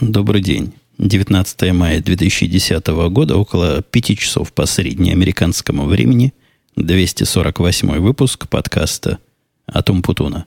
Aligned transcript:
Добрый 0.00 0.40
день. 0.40 0.72
19 0.96 1.72
мая 1.72 2.00
2010 2.00 2.86
года, 3.10 3.36
около 3.36 3.82
5 3.82 4.18
часов 4.18 4.52
по 4.52 4.64
среднеамериканскому 4.64 5.84
времени, 5.84 6.32
248 6.76 7.98
выпуск 7.98 8.48
подкаста 8.48 9.18
«Атум 9.66 10.00
Путуна». 10.02 10.46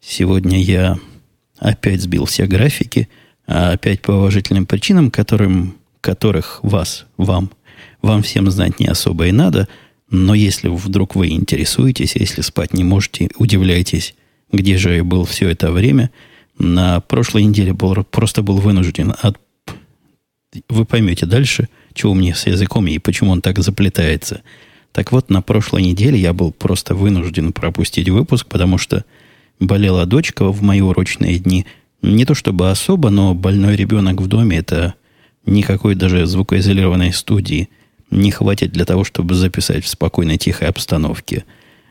Сегодня 0.00 0.60
я 0.60 0.98
опять 1.58 2.02
сбил 2.02 2.24
все 2.24 2.46
графики, 2.46 3.08
а 3.46 3.72
опять 3.72 4.02
по 4.02 4.12
уважительным 4.12 4.66
причинам, 4.66 5.10
которым, 5.10 5.76
которых 6.00 6.60
вас, 6.62 7.06
вам, 7.16 7.50
вам 8.02 8.22
всем 8.22 8.50
знать 8.50 8.80
не 8.80 8.86
особо 8.86 9.26
и 9.28 9.32
надо, 9.32 9.68
но 10.10 10.34
если 10.34 10.68
вдруг 10.68 11.14
вы 11.14 11.30
интересуетесь, 11.30 12.16
если 12.16 12.40
спать 12.40 12.72
не 12.72 12.84
можете, 12.84 13.28
удивляйтесь, 13.36 14.14
где 14.52 14.78
же 14.78 14.94
я 14.96 15.04
был 15.04 15.24
все 15.24 15.48
это 15.48 15.70
время, 15.70 16.10
на 16.58 17.00
прошлой 17.00 17.44
неделе 17.44 17.72
был, 17.72 17.94
просто 18.04 18.42
был 18.42 18.58
вынужден 18.58 19.14
от... 19.20 19.38
Вы 20.68 20.84
поймете 20.86 21.26
дальше, 21.26 21.68
чего 21.92 22.14
мне 22.14 22.34
с 22.34 22.46
языком 22.46 22.86
и 22.86 22.98
почему 22.98 23.32
он 23.32 23.42
так 23.42 23.58
заплетается. 23.58 24.42
Так 24.92 25.12
вот, 25.12 25.28
на 25.28 25.42
прошлой 25.42 25.82
неделе 25.82 26.18
я 26.18 26.32
был 26.32 26.52
просто 26.52 26.94
вынужден 26.94 27.52
пропустить 27.52 28.08
выпуск, 28.08 28.46
потому 28.46 28.78
что 28.78 29.04
болела 29.60 30.06
дочка 30.06 30.50
в 30.50 30.62
мои 30.62 30.80
урочные 30.80 31.38
дни. 31.38 31.66
Не 32.02 32.24
то 32.24 32.34
чтобы 32.34 32.70
особо, 32.70 33.10
но 33.10 33.34
больной 33.34 33.76
ребенок 33.76 34.20
в 34.20 34.26
доме– 34.26 34.56
это 34.58 34.94
никакой 35.46 35.94
даже 35.94 36.26
звукоизолированной 36.26 37.12
студии 37.12 37.68
не 38.10 38.30
хватит 38.30 38.72
для 38.72 38.84
того, 38.84 39.04
чтобы 39.04 39.34
записать 39.34 39.84
в 39.84 39.88
спокойной, 39.88 40.38
тихой 40.38 40.68
обстановке. 40.68 41.44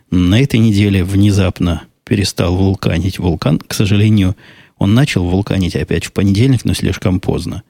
На 0.09 0.41
этой 0.41 0.59
неделе 0.59 1.03
внезапно 1.03 1.83
перестал 2.05 2.55
вулканить 2.55 3.19
вулкан. 3.19 3.59
К 3.59 3.73
сожалению, 3.73 4.35
он 4.77 4.93
начал 4.93 5.25
вулканить 5.25 5.75
опять 5.75 6.05
в 6.05 6.13
понедельник, 6.13 6.65
но 6.65 6.73
слишком 6.73 7.19
поздно. 7.19 7.63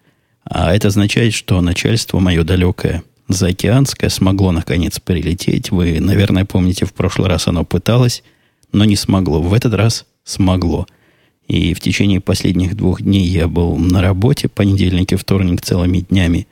А 0.45 0.73
это 0.73 0.89
означает, 0.89 1.33
что 1.33 1.59
начальство 1.59 2.19
мое 2.19 2.43
далекое, 2.43 3.03
заокеанское, 3.27 4.09
смогло 4.09 4.51
наконец 4.51 4.99
прилететь. 4.99 5.71
Вы, 5.71 5.99
наверное, 5.99 6.45
помните, 6.45 6.85
в 6.85 6.93
прошлый 6.93 7.27
раз 7.27 7.47
оно 7.47 7.65
пыталось– 7.65 8.23
но 8.71 8.85
не 8.85 8.95
смогло. 8.95 9.41
В 9.41 9.53
этот 9.53 9.73
раз 9.73 10.05
смогло. 10.23 10.87
И 11.47 11.73
в 11.73 11.79
течение 11.79 12.19
последних 12.19 12.75
двух 12.75 13.01
дней 13.01 13.25
я 13.25 13.47
был 13.47 13.77
на 13.77 14.01
работе, 14.01 14.49
понедельник 14.49 15.13
и 15.13 15.15
вторник 15.15 15.61
целыми 15.61 15.99
днями. 15.99 16.47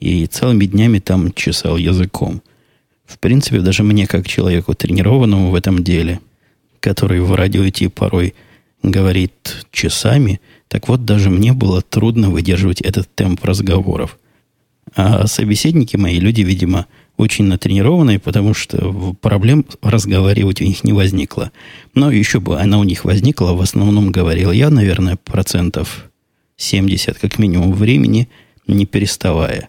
И 0.00 0.26
целыми 0.26 0.64
днями 0.64 1.00
там 1.00 1.32
чесал 1.32 1.76
языком. 1.76 2.42
В 3.04 3.18
принципе, 3.18 3.60
даже 3.60 3.82
мне, 3.82 4.06
как 4.06 4.26
человеку 4.26 4.74
тренированному 4.74 5.50
в 5.50 5.54
этом 5.54 5.82
деле, 5.82 6.20
который 6.80 7.20
в 7.20 7.34
радио 7.34 7.66
идти 7.68 7.88
порой 7.88 8.34
говорит 8.82 9.66
часами, 9.72 10.40
так 10.68 10.88
вот, 10.88 11.04
даже 11.04 11.30
мне 11.30 11.52
было 11.52 11.82
трудно 11.82 12.30
выдерживать 12.30 12.80
этот 12.80 13.12
темп 13.14 13.44
разговоров. 13.44 14.18
А 14.94 15.26
собеседники 15.26 15.96
мои, 15.96 16.18
люди, 16.20 16.42
видимо, 16.42 16.86
очень 17.18 17.46
натренированные, 17.46 18.20
потому 18.20 18.54
что 18.54 19.14
проблем 19.20 19.66
разговаривать 19.82 20.62
у 20.62 20.64
них 20.64 20.84
не 20.84 20.92
возникло. 20.92 21.50
Но 21.92 22.10
еще 22.10 22.38
бы 22.38 22.58
она 22.58 22.78
у 22.78 22.84
них 22.84 23.04
возникла, 23.04 23.52
в 23.52 23.60
основном 23.60 24.12
говорил 24.12 24.52
я, 24.52 24.70
наверное, 24.70 25.16
процентов 25.16 26.10
70 26.56 27.18
как 27.18 27.38
минимум 27.38 27.72
времени, 27.72 28.28
не 28.68 28.86
переставая. 28.86 29.68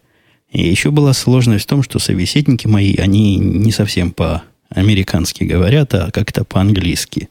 И 0.51 0.61
еще 0.61 0.91
была 0.91 1.13
сложность 1.13 1.65
в 1.65 1.67
том, 1.67 1.81
что 1.81 1.97
собеседники 1.97 2.67
мои, 2.67 2.95
они 2.95 3.37
не 3.37 3.71
совсем 3.71 4.11
по-американски 4.11 5.43
говорят, 5.43 5.93
а 5.95 6.11
как-то 6.11 6.43
по-английски. 6.43 7.29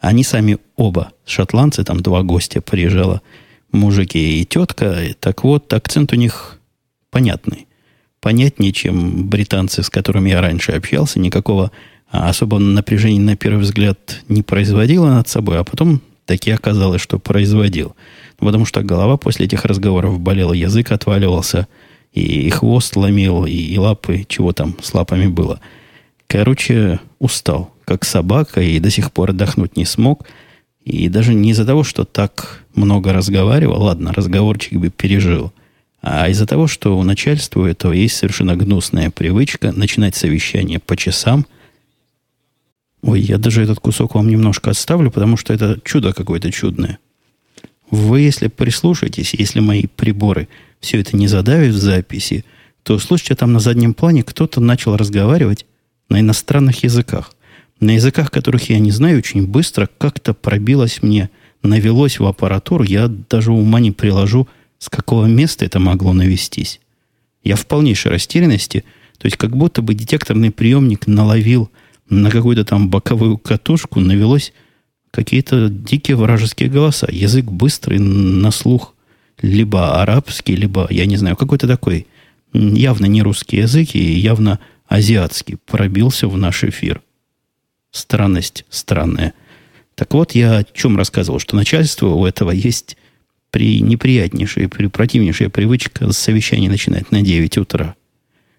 Они 0.00 0.24
сами 0.24 0.58
оба, 0.74 1.12
шотландцы, 1.24 1.84
там 1.84 2.00
два 2.00 2.22
гостя 2.22 2.60
приезжало, 2.60 3.22
мужики 3.70 4.40
и 4.40 4.44
тетка. 4.44 5.14
Так 5.20 5.44
вот, 5.44 5.72
акцент 5.72 6.12
у 6.12 6.16
них 6.16 6.58
понятный 7.10 7.66
понятнее, 8.20 8.72
чем 8.72 9.28
британцы, 9.28 9.82
с 9.82 9.90
которыми 9.90 10.30
я 10.30 10.40
раньше 10.40 10.72
общался. 10.72 11.18
Никакого 11.18 11.70
а, 12.10 12.28
особого 12.28 12.58
напряжения 12.58 13.20
на 13.20 13.36
первый 13.36 13.62
взгляд 13.62 14.22
не 14.28 14.42
производила 14.42 15.08
над 15.08 15.28
собой, 15.28 15.58
а 15.58 15.64
потом 15.64 16.00
таки 16.24 16.50
оказалось, 16.50 17.00
что 17.00 17.18
производил. 17.18 17.94
Потому 18.38 18.66
что 18.66 18.82
голова 18.82 19.16
после 19.16 19.46
этих 19.46 19.64
разговоров 19.64 20.20
болела, 20.20 20.52
язык 20.52 20.92
отваливался, 20.92 21.68
и, 22.12 22.46
и 22.46 22.50
хвост 22.50 22.96
ломил, 22.96 23.46
и, 23.46 23.52
и 23.52 23.78
лапы, 23.78 24.24
чего 24.28 24.52
там 24.52 24.76
с 24.82 24.92
лапами 24.94 25.26
было. 25.26 25.60
Короче, 26.26 26.98
устал, 27.18 27.72
как 27.84 28.04
собака, 28.04 28.60
и 28.60 28.80
до 28.80 28.90
сих 28.90 29.12
пор 29.12 29.30
отдохнуть 29.30 29.76
не 29.76 29.84
смог. 29.84 30.26
И 30.84 31.08
даже 31.08 31.34
не 31.34 31.50
из-за 31.50 31.64
того, 31.64 31.84
что 31.84 32.04
так 32.04 32.64
много 32.74 33.12
разговаривал, 33.12 33.82
ладно, 33.82 34.12
разговорчик 34.12 34.78
бы 34.78 34.90
пережил– 34.90 35.52
а 36.08 36.28
из-за 36.28 36.46
того, 36.46 36.68
что 36.68 36.96
у 36.96 37.02
начальства 37.02 37.62
у 37.62 37.64
этого 37.64 37.92
есть 37.92 38.14
совершенно 38.14 38.54
гнусная 38.54 39.10
привычка 39.10 39.72
начинать 39.72 40.14
совещание 40.14 40.78
по 40.78 40.96
часам. 40.96 41.46
Ой, 43.02 43.20
я 43.20 43.38
даже 43.38 43.64
этот 43.64 43.80
кусок 43.80 44.14
вам 44.14 44.28
немножко 44.28 44.70
отставлю, 44.70 45.10
потому 45.10 45.36
что 45.36 45.52
это 45.52 45.80
чудо 45.84 46.12
какое-то 46.12 46.52
чудное. 46.52 47.00
Вы, 47.90 48.20
если 48.20 48.46
прислушаетесь, 48.46 49.34
если 49.34 49.58
мои 49.58 49.86
приборы 49.88 50.46
все 50.78 51.00
это 51.00 51.16
не 51.16 51.26
задавят 51.26 51.74
в 51.74 51.78
записи, 51.78 52.44
то 52.84 53.00
слушайте, 53.00 53.34
там 53.34 53.52
на 53.52 53.58
заднем 53.58 53.92
плане 53.92 54.22
кто-то 54.22 54.60
начал 54.60 54.96
разговаривать 54.96 55.66
на 56.08 56.20
иностранных 56.20 56.84
языках. 56.84 57.32
На 57.80 57.96
языках, 57.96 58.30
которых 58.30 58.70
я 58.70 58.78
не 58.78 58.92
знаю, 58.92 59.18
очень 59.18 59.44
быстро 59.44 59.88
как-то 59.98 60.34
пробилось 60.34 61.02
мне, 61.02 61.30
навелось 61.64 62.20
в 62.20 62.26
аппаратуру. 62.26 62.84
Я 62.84 63.08
даже 63.08 63.50
ума 63.50 63.80
не 63.80 63.90
приложу, 63.90 64.46
с 64.86 64.88
какого 64.88 65.26
места 65.26 65.64
это 65.64 65.80
могло 65.80 66.12
навестись? 66.12 66.80
Я 67.42 67.56
в 67.56 67.66
полнейшей 67.66 68.12
растерянности, 68.12 68.84
то 69.18 69.26
есть 69.26 69.36
как 69.36 69.56
будто 69.56 69.82
бы 69.82 69.94
детекторный 69.94 70.52
приемник 70.52 71.08
наловил 71.08 71.72
на 72.08 72.30
какую-то 72.30 72.64
там 72.64 72.88
боковую 72.88 73.36
катушку, 73.36 73.98
навелось 73.98 74.52
какие-то 75.10 75.68
дикие 75.70 76.16
вражеские 76.16 76.68
голоса. 76.68 77.08
Язык 77.10 77.46
быстрый 77.46 77.98
на 77.98 78.52
слух, 78.52 78.94
либо 79.42 80.00
арабский, 80.00 80.54
либо, 80.54 80.86
я 80.88 81.06
не 81.06 81.16
знаю, 81.16 81.34
какой-то 81.34 81.66
такой 81.66 82.06
явно 82.52 83.06
не 83.06 83.22
русский 83.22 83.56
язык 83.56 83.96
и 83.96 83.98
явно 83.98 84.60
азиатский 84.86 85.56
пробился 85.66 86.28
в 86.28 86.38
наш 86.38 86.62
эфир. 86.62 87.02
Странность 87.90 88.64
странная. 88.70 89.34
Так 89.96 90.14
вот, 90.14 90.36
я 90.36 90.58
о 90.58 90.64
чем 90.64 90.96
рассказывал, 90.96 91.40
что 91.40 91.56
начальство 91.56 92.06
у 92.06 92.24
этого 92.24 92.52
есть 92.52 92.96
при 93.56 93.80
неприятнейшая, 93.80 94.68
при 94.68 94.86
противнейшая 94.88 95.48
привычка 95.48 96.12
совещание 96.12 96.68
начинать 96.68 97.10
на 97.10 97.22
9 97.22 97.56
утра. 97.56 97.94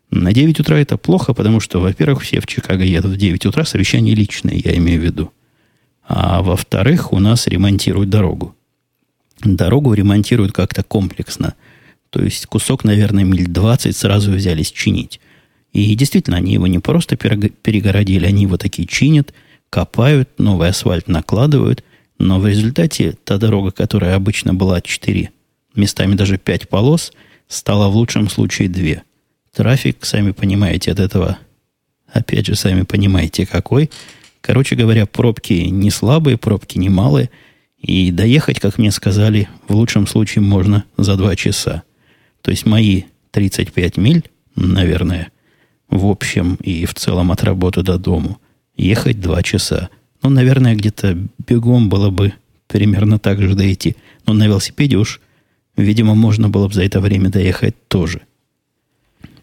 На 0.10 0.34
9 0.34 0.60
утра 0.60 0.80
это 0.80 0.98
плохо, 0.98 1.36
потому 1.36 1.60
что, 1.60 1.80
во-первых, 1.80 2.24
все 2.24 2.42
в 2.42 2.48
Чикаго 2.48 2.84
едут 2.84 3.12
в 3.12 3.18
9 3.18 3.46
утра, 3.46 3.64
совещание 3.64 4.16
личное, 4.16 4.56
я 4.56 4.76
имею 4.78 5.00
в 5.00 5.04
виду. 5.04 5.32
А 6.08 6.42
во-вторых, 6.42 7.14
у 7.14 7.20
нас 7.20 7.46
ремонтируют 7.46 8.10
дорогу. 8.10 8.56
Дорогу 9.44 9.94
ремонтируют 9.94 10.54
как-то 10.54 10.82
комплексно. 10.82 11.54
То 12.10 12.24
есть 12.24 12.48
кусок, 12.48 12.84
наверное, 12.84 13.24
миль 13.24 13.46
20 13.46 13.96
сразу 13.96 14.32
взялись 14.32 14.72
чинить. 14.72 15.20
И 15.74 15.94
действительно, 15.94 16.38
они 16.38 16.54
его 16.54 16.66
не 16.66 16.80
просто 16.80 17.18
перегородили, 17.18 18.26
они 18.26 18.42
его 18.42 18.58
такие 18.58 18.88
чинят, 18.88 19.32
копают, 19.70 20.40
новый 20.40 20.70
асфальт 20.70 21.08
накладывают– 21.08 21.84
но 22.20 22.40
в 22.40 22.48
результате 22.48 23.16
та 23.24 23.38
дорога, 23.38 23.72
которая 23.72 24.16
обычно 24.16 24.54
была 24.54 24.82
4, 24.82 25.30
местами 25.76 26.16
даже 26.16 26.38
5 26.38 26.70
полос, 26.70 27.14
стала 27.48 27.90
в 27.90 27.96
лучшем 27.96 28.30
случае 28.30 28.70
2. 28.70 29.04
Трафик, 29.54 30.06
сами 30.06 30.32
понимаете, 30.32 30.92
от 30.92 31.00
этого, 31.00 31.38
опять 32.12 32.48
же, 32.48 32.56
сами 32.56 32.84
понимаете, 32.84 33.46
какой. 33.46 33.90
Короче 34.42 34.76
говоря, 34.76 35.06
пробки 35.06 35.54
не 35.54 35.90
слабые, 35.90 36.38
пробки 36.38 36.78
не 36.78 36.90
малые. 36.90 37.30
И 37.78 38.12
доехать, 38.12 38.60
как 38.60 38.78
мне 38.78 38.92
сказали, 38.92 39.50
в 39.68 39.76
лучшем 39.76 40.08
случае 40.08 40.44
можно 40.44 40.84
за 40.98 41.16
2 41.16 41.36
часа. 41.36 41.84
То 42.42 42.52
есть 42.52 42.66
мои 42.66 43.04
35 43.32 43.98
миль, 43.98 44.24
наверное, 44.56 45.32
в 45.90 46.08
общем 46.08 46.56
и 46.56 46.86
в 46.86 46.94
целом 46.96 47.32
от 47.32 47.44
работы 47.44 47.84
до 47.84 47.98
дому, 47.98 48.40
ехать 48.76 49.20
2 49.22 49.44
часа. 49.44 49.90
Ну, 50.28 50.34
наверное, 50.34 50.76
где-то 50.76 51.18
бегом 51.48 51.88
было 51.88 52.10
бы 52.10 52.34
примерно 52.68 53.18
так 53.18 53.42
же 53.42 53.56
дойти. 53.56 53.96
Но 54.26 54.34
на 54.34 54.46
велосипеде 54.46 54.98
уж, 54.98 55.22
видимо, 55.78 56.16
можно 56.16 56.50
было 56.50 56.68
бы 56.68 56.74
за 56.74 56.84
это 56.84 57.00
время 57.00 57.30
доехать 57.30 57.76
тоже. 57.88 58.24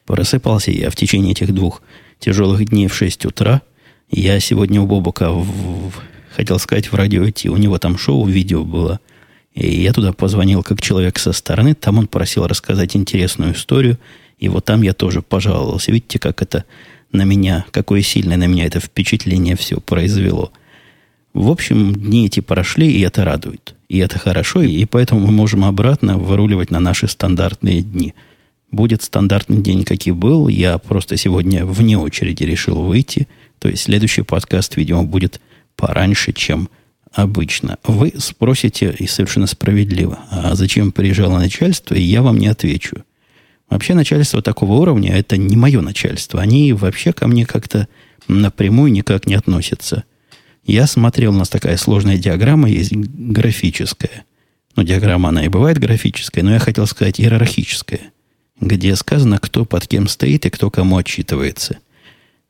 Просыпался 0.04 0.72
я 0.72 0.90
в 0.90 0.94
течение 0.96 1.32
этих 1.32 1.54
двух 1.54 1.80
тяжелых 2.18 2.66
дней 2.66 2.88
в 2.88 2.94
6 2.94 3.24
утра. 3.24 3.62
Я 4.10 4.38
сегодня 4.40 4.82
у 4.82 4.86
Бобука, 4.86 5.30
в, 5.30 5.90
хотел 6.36 6.58
сказать, 6.58 6.92
в 6.92 6.94
радио 6.94 7.26
идти. 7.26 7.48
У 7.48 7.56
него 7.56 7.78
там 7.78 7.96
шоу, 7.96 8.26
видео 8.26 8.62
было. 8.62 9.00
И 9.54 9.66
я 9.80 9.94
туда 9.94 10.12
позвонил 10.12 10.62
как 10.62 10.82
человек 10.82 11.18
со 11.18 11.32
стороны, 11.32 11.74
там 11.74 11.96
он 11.96 12.08
просил 12.08 12.46
рассказать 12.46 12.94
интересную 12.94 13.54
историю, 13.54 13.98
и 14.38 14.50
вот 14.50 14.66
там 14.66 14.82
я 14.82 14.92
тоже 14.92 15.22
пожаловался. 15.22 15.92
Видите, 15.92 16.18
как 16.18 16.42
это 16.42 16.66
на 17.10 17.22
меня, 17.22 17.64
какое 17.70 18.02
сильное 18.02 18.36
на 18.36 18.46
меня 18.46 18.66
это 18.66 18.80
впечатление 18.80 19.56
все 19.56 19.80
произвело. 19.80 20.52
В 21.34 21.50
общем, 21.50 21.92
дни 21.92 22.26
эти 22.26 22.38
прошли, 22.38 22.90
и 22.90 23.00
это 23.00 23.24
радует. 23.24 23.74
И 23.88 23.98
это 23.98 24.20
хорошо, 24.20 24.62
и 24.62 24.84
поэтому 24.84 25.26
мы 25.26 25.32
можем 25.32 25.64
обратно 25.64 26.16
выруливать 26.16 26.70
на 26.70 26.78
наши 26.78 27.08
стандартные 27.08 27.82
дни. 27.82 28.14
Будет 28.70 29.02
стандартный 29.02 29.60
день, 29.60 29.84
как 29.84 30.06
и 30.06 30.12
был. 30.12 30.46
Я 30.46 30.78
просто 30.78 31.16
сегодня 31.16 31.66
вне 31.66 31.98
очереди 31.98 32.44
решил 32.44 32.82
выйти. 32.82 33.26
То 33.58 33.68
есть 33.68 33.82
следующий 33.82 34.22
подкаст, 34.22 34.76
видимо, 34.76 35.02
будет 35.02 35.40
пораньше, 35.76 36.32
чем 36.32 36.68
обычно. 37.12 37.78
Вы 37.84 38.12
спросите, 38.18 38.94
и 38.96 39.08
совершенно 39.08 39.48
справедливо, 39.48 40.20
а 40.30 40.54
зачем 40.54 40.92
приезжало 40.92 41.38
начальство, 41.38 41.94
и 41.94 42.02
я 42.02 42.22
вам 42.22 42.38
не 42.38 42.46
отвечу. 42.46 43.04
Вообще 43.68 43.94
начальство 43.94 44.40
такого 44.40 44.74
уровня– 44.74 45.12
это 45.16 45.36
не 45.36 45.56
мое 45.56 45.80
начальство. 45.80 46.40
Они 46.40 46.72
вообще 46.72 47.12
ко 47.12 47.26
мне 47.26 47.44
как-то 47.44 47.88
напрямую 48.28 48.92
никак 48.92 49.26
не 49.26 49.34
относятся. 49.34 50.04
Я 50.64 50.86
смотрел, 50.86 51.34
у 51.34 51.38
нас 51.38 51.48
такая 51.48 51.76
сложная 51.76 52.16
диаграмма 52.16 52.70
есть, 52.70 52.92
графическая. 52.92 54.24
Ну, 54.76 54.82
диаграмма, 54.82 55.28
она 55.28 55.44
и 55.44 55.48
бывает 55.48 55.78
графическая, 55.78 56.42
но 56.42 56.52
я 56.52 56.58
хотел 56.58 56.86
сказать 56.86 57.20
иерархическая, 57.20 58.00
где 58.60 58.96
сказано, 58.96 59.38
кто 59.38 59.64
под 59.64 59.86
кем 59.86 60.08
стоит 60.08 60.46
и 60.46 60.50
кто 60.50 60.70
кому 60.70 60.96
отчитывается. 60.96 61.78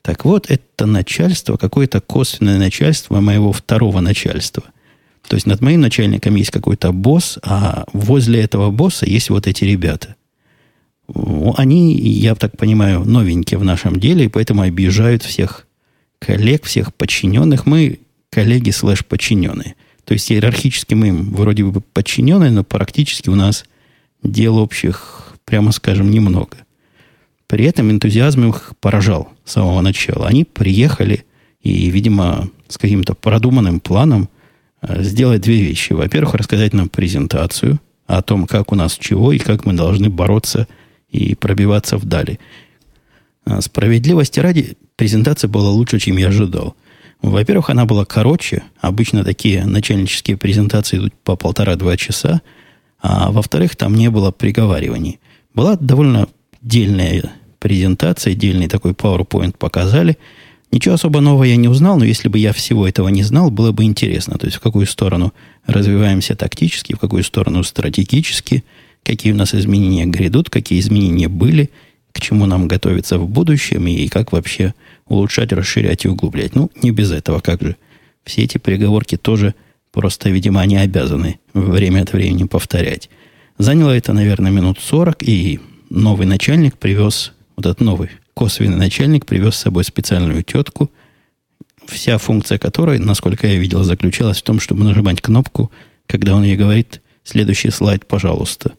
Так 0.00 0.25
вот, 0.25 0.50
это 0.50 0.87
начальство, 0.87 1.56
какое-то 1.56 2.00
косвенное 2.00 2.58
начальство 2.58 3.20
моего 3.20 3.52
второго 3.52 4.00
начальства. 4.00 4.64
То 5.26 5.37
есть 5.37 5.46
над 5.46 5.60
моим 5.60 5.81
начальником 5.81 6.34
есть 6.37 6.50
какой-то 6.50 6.93
босс, 6.93 7.38
а 7.43 7.84
возле 7.93 8.43
этого 8.43 8.70
босса 8.70 9.06
есть 9.06 9.31
вот 9.31 9.46
эти 9.46 9.64
ребята. 9.64 10.17
Они, 11.56 11.94
я 11.94 12.34
так 12.34 12.56
понимаю, 12.56 13.05
новенькие 13.05 13.58
в 13.58 13.64
нашем 13.64 13.99
деле, 13.99 14.26
и 14.26 14.28
поэтому 14.28 14.62
обижают 14.62 15.22
всех 15.22 15.67
коллег, 16.19 16.64
всех 16.64 16.94
подчиненных. 16.94 17.67
Мы 17.67 18.00
коллеги 18.34 18.70
слэш 18.70 19.04
подчиненные. 19.04 19.76
То 20.04 20.12
есть 20.14 20.31
иерархически 20.32 20.94
мы 20.94 21.08
им 21.08 21.32
вроде 21.32 21.64
бы 21.64 21.81
подчиненные, 21.81 22.50
но 22.50 22.64
практически 22.64 23.28
у 23.31 23.36
нас 23.36 23.64
дел 24.25 24.58
общих, 24.58 25.34
прямо 25.44 25.70
скажем, 25.70 26.10
немного. 26.10 26.56
При 27.46 27.64
этом 27.64 27.92
энтузиазм 27.92 28.48
их 28.48 28.72
поражал 28.81 29.28
с 29.44 29.52
самого 29.52 29.81
начала. 29.82 30.26
Они 30.26 30.44
приехали 30.44 31.25
и, 31.62 31.90
видимо, 31.90 32.50
с 32.66 32.76
каким-то 32.76 33.14
продуманным 33.14 33.78
планом 33.78 34.28
э, 34.82 35.02
сделать 35.04 35.42
две 35.42 35.60
вещи. 35.60 35.92
Во-первых, 35.92 36.34
рассказать 36.34 36.72
нам 36.72 36.88
презентацию 36.88 37.78
о 38.06 38.20
том, 38.22 38.46
как 38.46 38.72
у 38.72 38.75
нас 38.75 38.98
чего 38.98 39.32
и 39.32 39.38
как 39.38 39.64
мы 39.64 39.75
должны 39.75 40.10
бороться 40.10 40.66
и 41.08 41.36
пробиваться 41.36 41.98
вдали. 41.98 42.40
А 43.44 43.60
справедливости 43.60 44.40
ради, 44.40 44.76
презентация 44.96 45.48
была 45.48 45.70
лучше, 45.70 46.00
чем 46.00 46.16
я 46.16 46.28
ожидал. 46.28 46.75
Во-первых, 47.25 47.71
она 47.71 47.87
была 47.87 48.05
короче. 48.05 48.65
Обычно 48.82 49.25
такие 49.25 49.65
начальнические 49.65 50.37
презентации 50.37 50.99
идут 50.99 51.15
по 51.25 51.37
полтора-два 51.37 51.97
часа. 51.97 52.43
А 53.00 53.31
во-вторых, 53.31 53.76
там 53.76 53.94
не 53.94 54.11
было 54.11 54.31
приговариваний. 54.31 55.21
Была 55.55 55.76
довольно 55.76 56.29
дельная 56.61 57.32
презентация, 57.61 58.35
дельный 58.35 58.69
такой 58.69 58.93
PowerPoint 58.93 59.56
показали. 59.56 60.19
Ничего 60.71 60.97
особо 60.97 61.21
нового 61.21 61.44
я 61.44 61.56
не 61.56 61.69
узнал, 61.69 61.97
но 61.97 62.05
если 62.05 62.29
бы 62.29 62.38
я 62.38 62.53
всего 62.53 62.87
этого 62.87 63.09
не 63.09 63.23
знал, 63.23 63.50
было 63.50 63.73
бы 63.73 63.85
интересно. 63.85 64.37
То 64.37 64.44
есть 64.47 64.59
в 64.59 64.61
какую 64.61 64.85
сторону 64.87 65.32
развиваемся 65.65 66.37
тактически, 66.37 66.94
в 66.94 66.99
какую 66.99 67.25
сторону 67.25 67.62
стратегически, 67.62 68.65
какие 69.03 69.32
у 69.32 69.37
нас 69.37 69.55
изменения 69.55 70.05
грядут, 70.05 70.50
какие 70.50 70.79
изменения 70.79 71.29
были, 71.29 71.70
к 72.12 72.20
чему 72.20 72.44
нам 72.44 72.69
готовиться 72.69 73.19
в 73.19 73.27
будущем 73.29 73.87
и 73.87 74.09
как 74.09 74.32
вообще 74.32 74.75
улучшать, 75.06 75.53
расширять 75.53 76.05
и 76.05 76.09
углублять. 76.09 76.55
Ну, 76.55 76.71
не 76.83 76.91
без 76.91 77.12
этого, 77.12 77.41
как 77.41 77.62
же. 77.62 77.77
Все 78.25 78.43
эти 78.43 78.59
приговорки 78.59 79.17
тоже 79.17 79.55
просто, 79.93 80.31
видимо, 80.31 80.61
они 80.61 80.77
обязаны 80.77 81.39
время 81.53 82.03
от 82.03 82.12
времени 82.12 82.45
повторять. 82.45 83.11
Заняло 83.59 83.91
это, 83.91 84.12
наверное, 84.12 84.51
минут 84.51 84.79
40, 84.81 85.23
и 85.23 85.61
новый 85.91 86.27
начальник 86.27 86.77
привез, 86.79 87.33
вот 87.56 87.67
этот 87.67 87.81
новый 87.81 88.11
косвенный 88.35 88.77
начальник 88.77 89.27
привез 89.27 89.55
с 89.55 89.61
собой 89.61 89.85
специальную 89.85 90.43
тетку, 90.43 90.91
вся 91.87 92.19
функция 92.19 92.59
которой, 92.59 92.99
насколько 92.99 93.47
я 93.47 93.56
видел, 93.56 93.85
заключалась 93.85 94.39
в 94.39 94.43
том, 94.43 94.59
чтобы 94.59 94.85
нажимать 94.85 95.21
кнопку, 95.21 95.71
когда 96.06 96.35
он 96.35 96.43
ей 96.43 96.56
говорит 96.56 97.01
«следующий 97.23 97.71
слайд, 97.71 98.06
пожалуйста». 98.06 98.73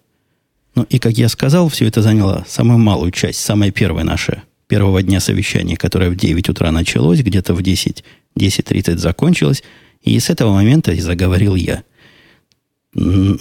Ну 0.75 0.85
и, 0.89 0.99
как 0.99 1.13
я 1.13 1.29
сказал, 1.29 1.69
все 1.69 1.87
это 1.87 2.01
заняло 2.01 2.43
самую 2.49 2.79
малую 2.79 3.11
часть, 3.11 3.39
самое 3.39 3.71
первое 3.71 4.03
наше 4.03 4.43
первого 4.67 5.01
дня 5.03 5.19
совещания, 5.19 5.77
которое 5.77 6.09
в 6.09 6.15
9 6.15 6.49
утра 6.49 6.71
началось, 6.71 7.21
где-то 7.21 7.53
в 7.53 7.61
10, 7.61 8.03
10.30 8.37 8.97
закончилось, 8.97 9.63
и 10.01 10.19
с 10.19 10.29
этого 10.29 10.53
момента 10.53 10.95
заговорил 10.95 11.55
я– 11.55 11.83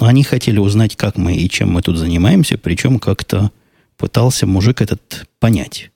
они 0.01 0.25
хотели 0.25 0.59
узнать, 0.59 0.97
как 0.97 1.17
мы 1.17 1.37
и 1.37 1.49
чем 1.49 1.71
мы 1.73 1.83
тут 1.83 1.97
занимаемся, 1.97 2.59
причем 2.59 2.99
как-то 2.99 3.53
пытался 3.97 4.47
мужик 4.47 4.81
этот 4.81 5.27
понять. 5.39 5.91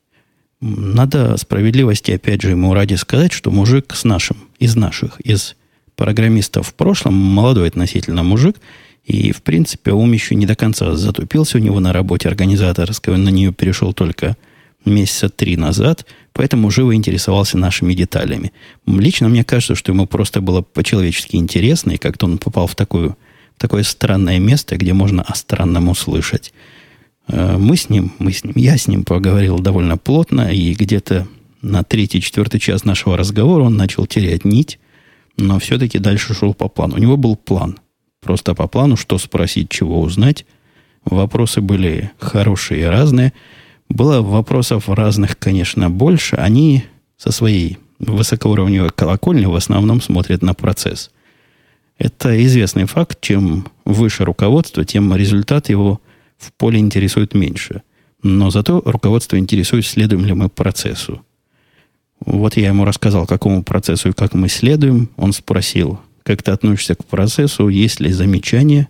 Надо 0.60 1.36
справедливости, 1.36 2.12
опять 2.12 2.42
же, 2.42 2.50
ему 2.50 2.72
ради 2.72 2.94
сказать, 2.94 3.32
что 3.32 3.50
мужик 3.50 3.94
с 3.94 4.04
нашим, 4.04 4.36
из 4.58 4.76
наших, 4.76 5.20
из 5.20 5.56
программистов 5.96 6.68
в 6.68 6.74
прошлом, 6.74 7.14
молодой 7.14 7.68
относительно 7.68 8.22
мужик, 8.22 8.56
и, 9.04 9.32
в 9.32 9.42
принципе, 9.42 9.90
ум 9.92 10.12
еще 10.12 10.36
не 10.36 10.46
до 10.46 10.54
конца 10.54 10.94
затупился 10.94 11.58
у 11.58 11.60
него 11.60 11.80
на 11.80 11.92
работе 11.92 12.28
организаторской, 12.28 13.14
он 13.14 13.24
на 13.24 13.30
нее 13.30 13.52
перешел 13.52 13.92
только 13.92 14.36
месяца 14.90 15.28
три 15.28 15.56
назад, 15.56 16.06
поэтому 16.32 16.70
живо 16.70 16.94
интересовался 16.94 17.58
нашими 17.58 17.94
деталями. 17.94 18.52
Лично 18.86 19.28
мне 19.28 19.44
кажется, 19.44 19.74
что 19.74 19.92
ему 19.92 20.06
просто 20.06 20.40
было 20.40 20.62
по-человечески 20.62 21.36
интересно, 21.36 21.92
и 21.92 21.98
как-то 21.98 22.26
он 22.26 22.38
попал 22.38 22.66
в 22.66 22.74
такую 22.74 23.16
такое 23.58 23.82
странное 23.82 24.38
место, 24.38 24.76
где 24.76 24.92
можно 24.92 25.22
о 25.22 25.34
странном 25.34 25.88
услышать. 25.88 26.52
Э, 27.26 27.56
мы 27.58 27.76
с 27.76 27.90
ним, 27.90 28.12
мы 28.18 28.32
с 28.32 28.44
ним, 28.44 28.54
я 28.56 28.78
с 28.78 28.88
ним 28.88 29.04
поговорил 29.04 29.58
довольно 29.58 29.98
плотно, 29.98 30.52
и 30.52 30.72
где-то 30.74 31.26
на 31.60 31.82
третий-четвертый 31.82 32.60
час 32.60 32.84
нашего 32.84 33.16
разговора 33.16 33.64
он 33.64 33.76
начал 33.76 34.06
терять 34.06 34.44
нить, 34.44 34.78
но 35.36 35.58
все-таки 35.58 35.98
дальше 35.98 36.34
шел 36.34 36.54
по 36.54 36.68
плану. 36.68 36.96
У 36.96 36.98
него 36.98 37.16
был 37.16 37.36
план. 37.36 37.78
Просто 38.20 38.54
по 38.54 38.66
плану, 38.66 38.96
что 38.96 39.18
спросить, 39.18 39.70
чего 39.70 40.00
узнать. 40.00 40.46
Вопросы 41.04 41.60
были 41.60 42.10
хорошие 42.18 42.82
и 42.82 42.84
разные. 42.84 43.32
Было 43.88 44.20
вопросов 44.20 44.88
разных, 44.88 45.38
конечно, 45.38 45.90
больше. 45.90 46.36
Они 46.36 46.84
со 47.16 47.32
своей 47.32 47.78
высокоуровневой 47.98 48.90
колокольни 48.90 49.46
в 49.46 49.54
основном 49.54 50.00
смотрят 50.00 50.42
на 50.42 50.54
процесс– 50.54 51.10
это 51.98 52.44
известный 52.44 52.84
факт. 52.84 53.18
Чем 53.20 53.66
выше 53.84 54.24
руководство, 54.24 54.84
тем 54.84 55.14
результат 55.14 55.68
его 55.68 56.00
в 56.38 56.52
поле 56.52 56.78
интересует 56.78 57.34
меньше. 57.34 57.82
Но 58.22 58.50
зато 58.50 58.82
руководство 58.84 59.36
интересует, 59.36 59.84
следуем 59.84 60.24
ли 60.24 60.32
мы 60.32 60.48
процессу. 60.48 61.22
Вот 62.24 62.56
я 62.56 62.68
ему 62.68 62.84
рассказал, 62.84 63.26
какому 63.26 63.62
процессу 63.62 64.10
и 64.10 64.12
как 64.12 64.34
мы 64.34 64.48
следуем. 64.48 65.10
Он 65.16 65.32
спросил, 65.32 66.00
как 66.22 66.42
ты 66.42 66.52
относишься 66.52 66.94
к 66.94 67.04
процессу, 67.04 67.68
есть 67.68 68.00
ли 68.00 68.12
замечания. 68.12 68.88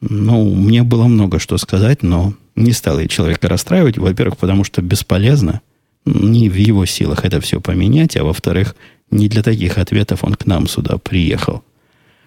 Ну, 0.00 0.54
мне 0.54 0.82
было 0.82 1.06
много 1.06 1.38
что 1.38 1.58
сказать, 1.58 2.02
но 2.02 2.34
не 2.60 2.72
стал 2.72 3.00
я 3.00 3.08
человека 3.08 3.48
расстраивать. 3.48 3.98
Во-первых, 3.98 4.36
потому 4.36 4.64
что 4.64 4.82
бесполезно. 4.82 5.60
Не 6.04 6.48
в 6.48 6.54
его 6.54 6.86
силах 6.86 7.24
это 7.24 7.40
все 7.40 7.60
поменять. 7.60 8.16
А 8.16 8.24
во-вторых, 8.24 8.76
не 9.10 9.28
для 9.28 9.42
таких 9.42 9.78
ответов 9.78 10.24
он 10.24 10.34
к 10.34 10.46
нам 10.46 10.68
сюда 10.68 10.98
приехал. 10.98 11.62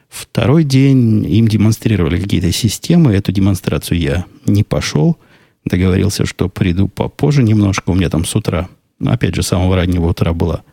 Второй 0.09 0.63
день 0.63 1.25
им 1.25 1.47
демонстрировали 1.47 2.19
какие-то 2.19 2.51
системы. 2.51 3.13
Эту 3.13 3.31
демонстрацию 3.31 3.99
я 3.99 4.25
не 4.45 4.63
пошел. 4.63 5.17
Договорился, 5.65 6.25
что 6.25 6.49
приду 6.49 6.87
попозже 6.87 7.41
немножко. 7.41 7.89
У 7.89 7.95
меня 7.95 8.09
там 8.09 8.25
с 8.25 8.35
утра, 8.35 8.69
ну, 8.99 9.11
опять 9.11 9.33
же, 9.33 9.41
с 9.41 9.47
самого 9.47 9.75
раннего 9.75 10.07
утра 10.07 10.33
было, 10.33 10.63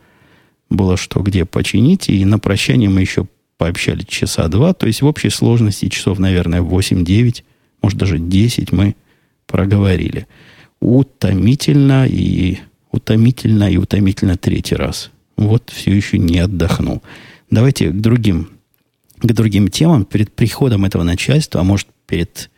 было 0.69 0.97
что 0.97 1.21
где 1.21 1.45
починить. 1.45 2.09
И 2.09 2.23
на 2.25 2.37
прощание 2.37 2.89
мы 2.89 3.01
еще 3.01 3.27
пообщались 3.57 4.05
часа 4.05 4.47
два. 4.47 4.73
То 4.73 4.87
есть 4.87 5.01
в 5.01 5.05
общей 5.07 5.29
сложности 5.29 5.87
часов, 5.87 6.19
наверное, 6.19 6.61
8-9, 6.61 7.43
может 7.81 7.97
даже 7.97 8.19
10 8.19 8.71
мы 8.71 8.95
проговорили. 9.51 10.27
Утомительно 10.79 12.07
и 12.07 12.59
утомительно 12.91 13.69
и 13.69 13.77
утомительно 13.77 14.37
третий 14.37 14.75
раз. 14.75 15.11
Вот 15.37 15.69
все 15.69 15.95
еще 15.95 16.17
не 16.17 16.39
отдохнул. 16.39 17.01
Давайте 17.49 17.89
к 17.89 18.01
другим 18.01 18.49
к 19.21 19.33
другим 19.33 19.67
темам, 19.67 20.05
перед 20.05 20.31
приходом 20.33 20.85
этого 20.85 21.03
начальства, 21.03 21.61
а 21.61 21.63
может, 21.63 21.87
перед, 22.07 22.49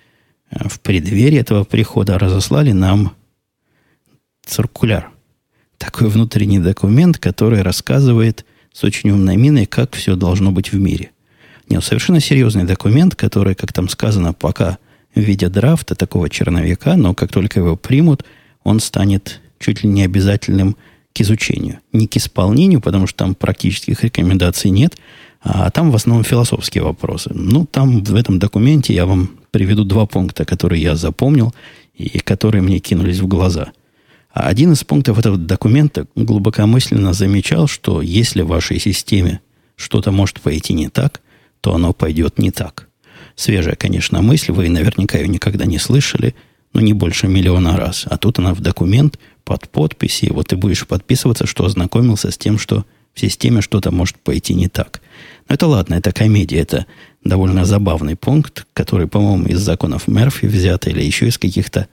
э, 0.49 0.67
в 0.67 0.79
преддверии 0.79 1.39
этого 1.39 1.63
прихода 1.63 2.17
разослали 2.17 2.71
нам 2.71 3.15
циркуляр. 4.45 5.11
Такой 5.77 6.07
внутренний 6.07 6.59
документ, 6.59 7.17
который 7.17 7.61
рассказывает 7.61 8.45
с 8.71 8.83
очень 8.83 9.11
умной 9.11 9.35
миной, 9.35 9.65
как 9.65 9.93
все 9.93 10.15
должно 10.15 10.51
быть 10.51 10.71
в 10.71 10.79
мире. 10.79 11.11
Нет, 11.69 11.83
совершенно 11.83 12.19
серьезный 12.19 12.63
документ, 12.63 13.15
который, 13.15 13.55
как 13.55 13.73
там 13.73 13.89
сказано, 13.89 14.33
пока 14.33 14.77
в 15.15 15.19
виде 15.19 15.49
драфта 15.49 15.95
такого 15.95 16.29
черновика, 16.29 16.95
но 16.95 17.13
как 17.13 17.31
только 17.31 17.59
его 17.59 17.75
примут, 17.75 18.23
он 18.63 18.79
станет 18.79 19.41
чуть 19.59 19.83
ли 19.83 19.89
не 19.89 20.03
обязательным 20.03 20.75
к 21.13 21.21
изучению. 21.21 21.79
Не 21.91 22.07
к 22.07 22.17
исполнению, 22.17 22.81
потому 22.81 23.07
что 23.07 23.19
там 23.19 23.35
практических 23.35 24.03
рекомендаций 24.03 24.71
нет, 24.71 24.97
а 25.41 25.69
там 25.69 25.91
в 25.91 25.95
основном 25.95 26.23
философские 26.23 26.83
вопросы. 26.83 27.31
Ну, 27.33 27.65
там 27.65 28.03
в 28.03 28.15
этом 28.15 28.39
документе 28.39 28.93
я 28.93 29.05
вам 29.05 29.31
приведу 29.51 29.83
два 29.83 30.05
пункта, 30.05 30.45
которые 30.45 30.81
я 30.81 30.95
запомнил 30.95 31.53
и 31.93 32.19
которые 32.19 32.61
мне 32.61 32.79
кинулись 32.79 33.19
в 33.19 33.27
глаза. 33.27 33.71
Один 34.31 34.71
из 34.71 34.83
пунктов 34.83 35.19
этого 35.19 35.37
документа 35.37 36.07
глубокомысленно 36.15 37.13
замечал, 37.13 37.67
что 37.67 38.01
если 38.01 38.41
в 38.41 38.47
вашей 38.47 38.79
системе 38.79 39.41
что-то 39.75 40.11
может 40.11 40.41
пойти 40.41 40.73
не 40.73 40.89
так, 40.89 41.21
то 41.61 41.75
оно 41.75 41.93
пойдет 41.93 42.39
не 42.39 42.49
так. 42.49 42.89
Свежая, 43.35 43.75
конечно, 43.75 44.21
мысль, 44.21 44.51
вы 44.51 44.69
наверняка 44.69 45.17
ее 45.17 45.27
никогда 45.27 45.65
не 45.65 45.79
слышали, 45.79 46.35
но 46.73 46.81
не 46.81 46.93
больше 46.93 47.27
миллиона 47.27 47.77
раз. 47.77 48.05
А 48.09 48.17
тут 48.17 48.39
она 48.39 48.53
в 48.53 48.61
документ 48.61 49.19
под 49.43 49.69
подписи, 49.69 50.29
вот 50.31 50.47
ты 50.47 50.55
будешь 50.55 50.87
подписываться, 50.87 51.45
что 51.45 51.65
ознакомился 51.65 52.31
с 52.31 52.37
тем, 52.37 52.57
что 52.57 52.85
в 53.13 53.19
системе 53.19 53.61
что-то 53.61 53.91
может 53.91 54.17
пойти 54.17 54.53
не 54.53 54.67
так. 54.67 55.01
Но 55.47 55.55
это 55.55 55.67
ладно, 55.67 55.95
это 55.95 56.11
комедия, 56.11 56.59
это 56.59 56.85
довольно 57.23 57.65
забавный 57.65 58.15
пункт, 58.15 58.65
который, 58.73 59.07
по-моему, 59.07 59.45
из 59.47 59.59
законов 59.59 60.07
Мерфи 60.07 60.45
взят 60.45 60.87
или 60.87 61.01
еще 61.01 61.27
из 61.27 61.37
каких-то 61.37 61.87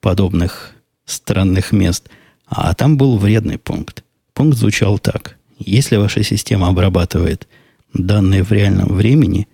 подобных 0.00 0.74
странных 1.06 1.72
мест. 1.72 2.08
А 2.46 2.74
там 2.74 2.96
был 2.96 3.16
вредный 3.16 3.58
пункт. 3.58 4.04
Пункт 4.34 4.58
звучал 4.58 4.98
так. 4.98 5.38
Если 5.58 5.96
ваша 5.96 6.22
система 6.22 6.68
обрабатывает 6.68 7.48
данные 7.94 8.42
в 8.42 8.52
реальном 8.52 8.88
времени, 8.88 9.48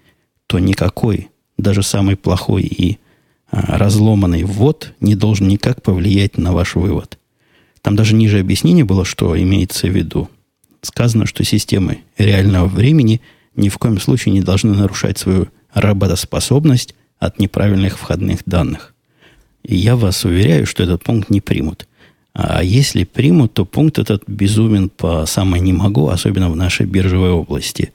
то 0.47 0.59
никакой, 0.59 1.31
даже 1.59 1.83
самый 1.83 2.17
плохой 2.17 2.63
и 2.63 2.99
а, 3.51 3.79
разломанный 3.79 4.45
ввод 4.45 4.93
не 5.01 5.15
должен 5.15 5.49
никак 5.49 5.83
повлиять 5.83 6.39
на 6.39 6.53
ваш 6.53 6.75
вывод. 6.75 7.19
Там 7.83 7.97
даже 7.97 8.15
ниже 8.15 8.39
объяснение 8.39 8.85
было, 8.85 9.05
что 9.05 9.41
имеется 9.41 9.89
в 9.89 9.91
виду. 9.91 10.31
Сказано, 10.81 11.27
что 11.27 11.45
системы 11.45 11.99
реального 12.17 12.67
времени 12.67 13.21
ни 13.55 13.69
в 13.69 13.79
коем 13.79 14.01
случае 14.01 14.33
не 14.35 14.41
должны 14.41 14.75
нарушать 14.75 15.19
свою 15.19 15.49
работоспособность 15.75 16.95
от 17.19 17.39
неправильных 17.39 17.99
входных 17.99 18.41
данных. 18.47 18.95
И 19.63 19.77
я 19.77 19.97
вас 19.97 20.25
уверяю, 20.25 20.67
что 20.67 20.83
этот 20.83 21.05
пункт 21.05 21.31
не 21.31 21.41
примут. 21.41 21.87
А 22.35 22.63
если 22.63 23.05
примут, 23.05 23.53
то 23.55 23.65
пункт 23.65 23.99
этот 23.99 24.25
безумен 24.27 24.89
по 24.89 25.27
самой 25.27 25.61
не 25.61 25.73
могу, 25.73 26.09
особенно 26.09 26.51
в 26.51 26.57
нашей 26.57 26.87
биржевой 26.87 27.31
области. 27.31 27.93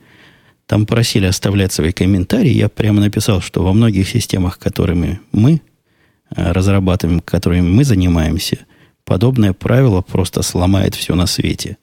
Там 0.67 0.85
просили 0.85 1.25
оставлять 1.25 1.71
свои 1.71 1.91
комментарии. 1.91 2.51
Я 2.51 2.69
прямо 2.69 3.01
написал, 3.01 3.41
что 3.41 3.63
во 3.63 3.73
многих 3.73 4.07
системах, 4.07 4.59
которыми 4.59 5.19
мы 5.31 5.61
э, 6.35 6.51
разрабатываем, 6.51 7.21
которыми 7.21 7.67
мы 7.67 7.83
занимаемся, 7.83 8.59
подобное 9.05 9.53
правило 9.53 10.01
просто 10.01 10.43
сломает 10.43 10.93
все 10.93 11.15
на 11.15 11.25
свете. 11.25 11.77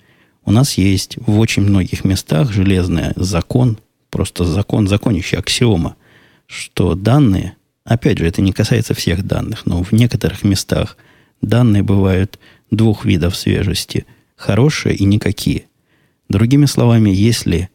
У 0.44 0.52
нас 0.52 0.74
есть 0.78 1.16
в 1.26 1.38
очень 1.38 1.62
многих 1.62 2.04
местах 2.04 2.52
железный 2.52 3.12
закон, 3.16 3.78
просто 4.10 4.44
закон, 4.44 4.86
законящий 4.86 5.38
аксиома, 5.38 5.96
что 6.46 6.94
данные, 6.94 7.56
опять 7.84 8.18
же, 8.18 8.26
это 8.26 8.42
не 8.42 8.52
касается 8.52 8.94
всех 8.94 9.26
данных, 9.26 9.64
но 9.64 9.82
в 9.82 9.92
некоторых 9.92 10.44
местах 10.44 10.98
данные 11.40 11.82
бывают 11.82 12.38
двух 12.70 13.04
видов 13.04 13.34
свежести– 13.34 14.06
хорошие 14.36 14.94
и 14.94 15.04
никакие. 15.04 15.66
Другими 16.28 16.66
словами, 16.66 17.10
если 17.10 17.70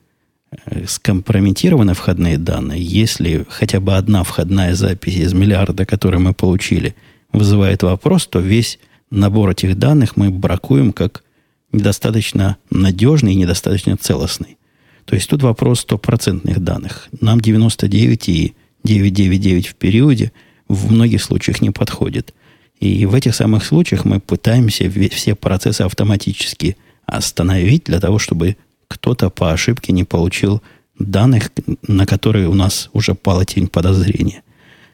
скомпрометированы 0.87 1.93
входные 1.93 2.37
данные, 2.37 2.81
если 2.81 3.45
хотя 3.49 3.79
бы 3.79 3.95
одна 3.95 4.23
входная 4.23 4.73
запись 4.75 5.15
из 5.15 5.33
миллиарда, 5.33 5.85
которую 5.85 6.21
мы 6.21 6.33
получили, 6.33 6.95
вызывает 7.31 7.83
вопрос, 7.83 8.27
то 8.27 8.39
весь 8.39 8.79
набор 9.11 9.51
этих 9.51 9.77
данных 9.77 10.17
мы 10.17 10.29
бракуем 10.31 10.91
как 10.91 11.23
недостаточно 11.71 12.57
надежный 12.71 13.33
и 13.33 13.37
недостаточно 13.37 13.95
целостный. 13.97 14.57
То 15.05 15.15
есть 15.15 15.29
тут 15.29 15.41
вопрос 15.43 15.81
стопроцентных 15.81 16.63
данных. 16.63 17.09
Нам 17.19 17.41
99 17.41 18.29
и 18.29 18.55
999 18.83 19.67
в 19.67 19.75
периоде 19.75 20.31
в 20.67 20.91
многих 20.91 21.23
случаях 21.23 21.61
не 21.61 21.71
подходит. 21.71 22.33
И 22.79 23.05
в 23.05 23.13
этих 23.13 23.35
самых 23.35 23.65
случаях 23.65 24.05
мы 24.05 24.19
пытаемся 24.19 24.89
все 25.11 25.35
процессы 25.35 25.81
автоматически 25.81 26.77
остановить 27.05 27.85
для 27.85 27.99
того, 27.99 28.19
чтобы 28.19 28.55
кто-то 28.89 29.29
по 29.29 29.53
ошибке 29.53 29.93
не 29.93 30.03
получил 30.03 30.61
данных, 30.97 31.51
на 31.87 32.05
которые 32.05 32.49
у 32.49 32.53
нас 32.53 32.89
уже 32.91 33.15
пала 33.15 33.45
тень 33.45 33.67
подозрения. 33.67 34.43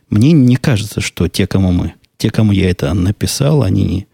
Мне 0.10 0.32
не 0.34 0.58
кажется, 0.58 1.02
что 1.02 1.28
те, 1.28 1.48
кому 1.48 1.72
мы, 1.72 1.94
те, 2.18 2.30
кому 2.30 2.52
я 2.52 2.70
это 2.70 2.94
написал, 2.94 3.64
они 3.64 4.06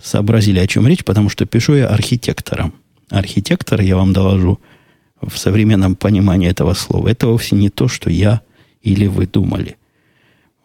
сообразили, 0.00 0.58
о 0.58 0.66
чем 0.66 0.86
речь, 0.86 1.04
потому 1.04 1.28
что 1.28 1.44
пишу 1.44 1.74
я 1.74 1.88
архитектором. 1.88 2.72
Архитектор, 3.10 3.80
я 3.82 3.96
вам 3.96 4.14
доложу, 4.14 4.58
в 5.20 5.36
современном 5.38 5.96
понимании 5.96 6.48
этого 6.48 6.74
слова, 6.74 7.08
это 7.08 7.26
вовсе 7.26 7.56
не 7.56 7.70
то, 7.70 7.88
что 7.88 8.10
я 8.10 8.42
или 8.82 9.06
вы 9.06 9.26
думали. 9.26 9.76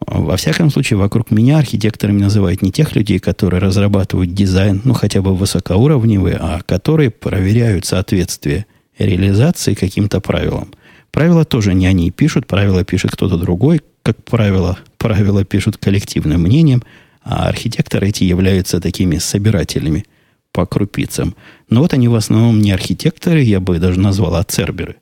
Во 0.06 0.36
всяком 0.36 0.70
случае, 0.70 0.98
вокруг 0.98 1.30
меня 1.30 1.58
архитекторами 1.58 2.20
называют 2.20 2.62
не 2.62 2.72
тех 2.72 2.94
людей, 2.94 3.18
которые 3.18 3.60
разрабатывают 3.60 4.34
дизайн, 4.34 4.80
ну, 4.84 4.94
хотя 4.94 5.22
бы 5.22 5.34
высокоуровневые, 5.34 6.36
а 6.40 6.60
которые 6.64 7.10
проверяют 7.10 7.86
соответствие 7.86 8.66
реализации 8.98 9.74
каким-то 9.74 10.20
правилам. 10.20 10.72
Правила 11.10 11.44
тоже 11.44 11.74
не 11.74 11.86
они 11.86 12.10
пишут, 12.10 12.46
правила 12.46 12.84
пишет 12.84 13.12
кто-то 13.12 13.36
другой. 13.36 13.82
Как 14.02 14.22
правило, 14.24 14.78
правила 14.98 15.44
пишут 15.44 15.76
коллективным 15.76 16.42
мнением– 16.42 16.82
а 17.24 17.48
архитекторы 17.48 18.08
эти 18.08 18.24
являются 18.24 18.80
такими 18.80 19.18
собирателями 19.18 20.04
по 20.52 20.66
крупицам. 20.66 21.34
Но 21.70 21.80
вот 21.80 21.94
они 21.94 22.08
в 22.08 22.14
основном 22.14 22.60
не 22.60 22.72
архитекторы, 22.72 23.40
я 23.42 23.60
бы 23.60 23.78
даже 23.78 24.00
назвал, 24.00 24.34
а 24.34 24.44
церберы. 24.44 24.96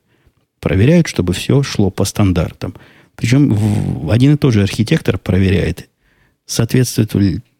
Проверяют, 0.59 1.07
чтобы 1.07 1.33
все 1.33 1.63
шло 1.63 1.89
по 1.89 2.05
стандартам. 2.05 2.75
Причем 3.15 4.09
один 4.09 4.33
и 4.33 4.37
тот 4.37 4.53
же 4.53 4.63
архитектор 4.63 5.17
проверяет, 5.17 5.89
соответствует 6.45 7.13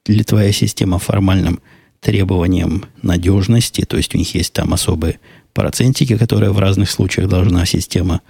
ли 0.08 0.24
твоя 0.24 0.52
система 0.52 1.00
формальным 1.00 1.62
требованиям 2.00 2.86
надежности, 3.02 3.86
то 3.86 3.98
есть 3.98 4.16
у 4.16 4.18
них 4.18 4.34
есть 4.34 4.54
там 4.54 4.74
особые 4.74 5.20
процентики, 5.54 6.18
которые 6.18 6.52
в 6.52 6.60
разных 6.60 6.90
случаях 6.90 7.30
должна 7.30 7.66
система 7.66 8.22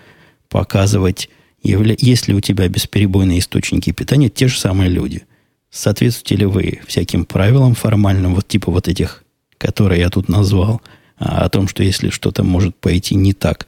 показывать. 0.50 1.30
Есть 1.64 2.28
ли 2.28 2.34
у 2.34 2.42
тебя 2.42 2.68
бесперебойные 2.68 3.40
источники 3.40 3.92
питания, 3.92 4.30
те 4.30 4.48
же 4.48 4.60
самые 4.60 4.90
люди. 4.90 5.24
Соответствуете 5.70 6.36
ли 6.36 6.46
вы 6.46 6.82
всяким 6.86 7.24
правилам 7.24 7.76
формальным, 7.76 8.36
вот 8.36 8.48
типа 8.48 8.72
вот 8.72 8.90
этих, 8.90 9.24
которые 9.58 10.02
я 10.02 10.10
тут 10.10 10.28
назвал, 10.28 10.82
а, 11.18 11.46
о 11.46 11.50
том, 11.50 11.68
что 11.68 11.84
если 11.84 12.10
что-то 12.10 12.44
может 12.44 12.76
пойти 12.76 13.16
не 13.16 13.34
так, 13.34 13.68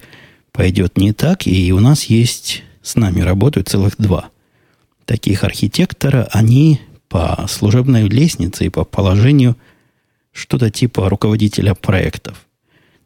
пойдет 0.51 0.98
не 0.98 1.13
так, 1.13 1.48
и 1.48 1.72
у 1.72 1.79
нас 1.79 2.05
есть, 2.05 2.63
с 2.84 2.96
нами 2.96 3.22
работают 3.22 3.70
целых 3.70 3.96
два 3.98 4.30
таких 5.06 5.44
архитектора, 5.44 6.30
они 6.32 6.80
по 7.10 7.46
служебной 7.50 8.08
лестнице 8.08 8.66
и 8.66 8.70
по 8.70 8.86
положению 8.86 9.58
что-то 10.32 10.70
типа 10.70 11.10
руководителя 11.10 11.74
проектов. 11.74 12.46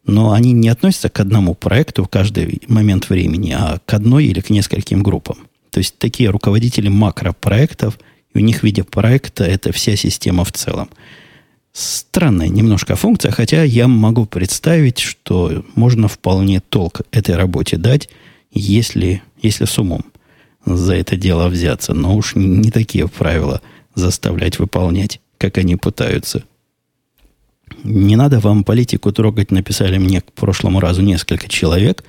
Но 0.06 0.34
они 0.34 0.52
не 0.52 0.70
относятся 0.70 1.10
к 1.10 1.20
одному 1.20 1.54
проекту 1.54 2.04
в 2.04 2.10
каждый 2.10 2.62
момент 2.68 3.10
времени, 3.10 3.52
а 3.52 3.80
к 3.86 3.94
одной 3.94 4.26
или 4.26 4.42
к 4.42 4.50
нескольким 4.50 5.04
группам. 5.04 5.48
То 5.72 5.80
есть 5.80 5.98
такие 5.98 6.30
руководители 6.30 6.90
макропроектов– 6.90 7.98
у 8.38 8.40
них 8.40 8.60
в 8.60 8.64
виде 8.64 8.84
проекта 8.84 9.44
это 9.44 9.72
вся 9.72 9.96
система 9.96 10.44
в 10.44 10.52
целом. 10.52 10.90
Странная 11.74 12.50
немножко 12.50 12.96
функция, 12.96 13.32
хотя 13.32 13.64
я 13.64 13.88
могу 13.88 14.26
представить, 14.26 15.00
что 15.00 15.66
можно 15.76 16.08
вполне 16.08 16.60
толк 16.60 17.02
этой 17.12 17.36
работе 17.36 17.78
дать, 17.78 18.10
если, 18.58 19.22
если 19.42 19.66
с 19.66 19.78
умом 19.78 20.06
за 20.66 20.96
это 20.96 21.16
дело 21.16 21.48
взяться. 21.48 21.94
Но 21.94 22.16
уж 22.16 22.36
не, 22.36 22.46
не 22.48 22.72
такие 22.72 23.08
правила 23.08 23.62
заставлять 23.96 24.60
выполнять, 24.60 25.22
как 25.38 25.58
они 25.58 25.76
пытаются. 25.76 26.44
Не 27.84 28.16
надо 28.16 28.40
вам 28.40 28.64
политику 28.64 29.12
трогать, 29.12 29.52
написали 29.52 29.98
мне 29.98 30.22
к 30.22 30.32
прошлому 30.34 30.80
разу 30.80 31.02
несколько 31.02 31.48
человек. 31.48 32.04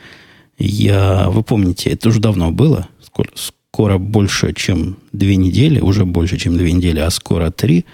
Я, 0.58 1.28
вы 1.30 1.42
помните, 1.42 1.90
это 1.90 2.08
уже 2.08 2.20
давно 2.20 2.50
было, 2.50 2.88
сколько, 3.00 3.32
скоро 3.36 3.98
больше, 3.98 4.52
чем 4.54 4.96
две 5.12 5.36
недели, 5.36 5.80
уже 5.80 6.04
больше, 6.04 6.36
чем 6.36 6.56
две 6.56 6.72
недели, 6.72 6.98
а 7.00 7.10
скоро 7.10 7.50
три. 7.50 7.84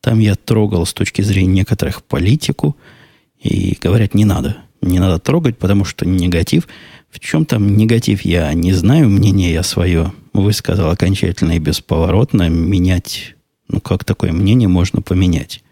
Там 0.00 0.18
я 0.18 0.34
трогал 0.34 0.86
с 0.86 0.92
точки 0.92 1.22
зрения 1.22 1.52
некоторых 1.52 2.02
политику, 2.02 2.76
и 3.40 3.76
говорят, 3.80 4.14
не 4.14 4.24
надо. 4.24 4.56
Не 4.84 4.98
надо 4.98 5.18
трогать, 5.18 5.58
потому 5.58 5.84
что 5.84 6.06
негатив. 6.06 6.68
В 7.10 7.18
чем 7.18 7.46
там 7.46 7.76
негатив, 7.76 8.22
я 8.22 8.52
не 8.52 8.72
знаю. 8.72 9.08
Мнение 9.08 9.52
я 9.52 9.62
свое 9.62 10.12
высказал 10.34 10.90
окончательно 10.90 11.52
и 11.52 11.58
бесповоротно. 11.58 12.48
Менять, 12.50 13.34
ну, 13.68 13.80
как 13.80 14.04
такое 14.04 14.32
мнение 14.32 14.68
можно 14.68 15.00
поменять? 15.00 15.62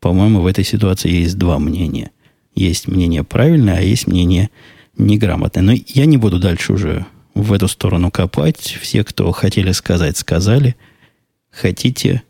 По-моему, 0.00 0.40
в 0.40 0.46
этой 0.46 0.64
ситуации 0.64 1.10
есть 1.10 1.38
два 1.38 1.58
мнения. 1.58 2.10
Есть 2.54 2.88
мнение 2.88 3.22
правильное, 3.22 3.78
а 3.78 3.82
есть 3.82 4.08
мнение 4.08 4.50
неграмотное. 4.96 5.62
Но 5.62 5.72
я 5.86 6.06
не 6.06 6.16
буду 6.16 6.40
дальше 6.40 6.72
уже 6.72 7.06
в 7.34 7.52
эту 7.52 7.68
сторону 7.68 8.10
копать. 8.10 8.78
Все, 8.80 9.04
кто 9.04 9.30
хотели 9.30 9.70
сказать, 9.70 10.16
сказали. 10.16 10.74
Хотите, 11.50 12.22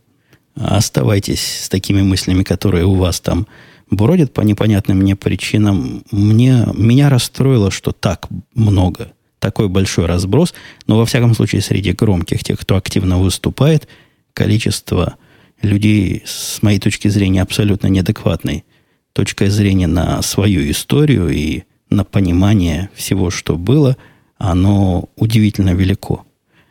оставайтесь 0.55 1.63
с 1.65 1.69
такими 1.71 2.03
мыслями, 2.03 2.43
которые 2.43 2.85
у 2.85 2.95
вас 2.95 3.21
там 3.21 3.47
бродят 3.91 4.33
по 4.33 4.41
непонятным 4.41 4.99
мне 4.99 5.17
причинам. 5.17 6.05
Мне, 6.11 6.67
меня 6.75 7.09
расстроило, 7.11 7.71
что 7.71 7.93
так 7.93 8.29
много, 8.55 9.13
такой 9.39 9.69
большой 9.69 10.07
разброс. 10.07 10.55
Но, 10.87 10.97
во 10.97 11.07
всяком 11.07 11.35
случае, 11.35 11.61
среди 11.61 11.93
громких, 11.93 12.43
тех, 12.45 12.59
кто 12.61 12.77
активно 12.77 13.19
выступает, 13.19 13.89
количество 14.33 15.17
людей, 15.61 16.23
с 16.25 16.63
моей 16.63 16.79
точки 16.79 17.09
зрения, 17.09 17.43
абсолютно 17.43 17.89
неадекватной 17.89 18.65
точкой 19.13 19.49
зрения 19.49 19.87
на 19.87 20.23
свою 20.23 20.71
историю 20.71 21.29
и 21.29 21.65
на 21.91 22.05
понимание 22.05 22.91
всего, 22.95 23.31
что 23.31 23.57
было, 23.57 23.97
оно 24.39 25.09
удивительно 25.17 25.75
велико. 25.75 26.25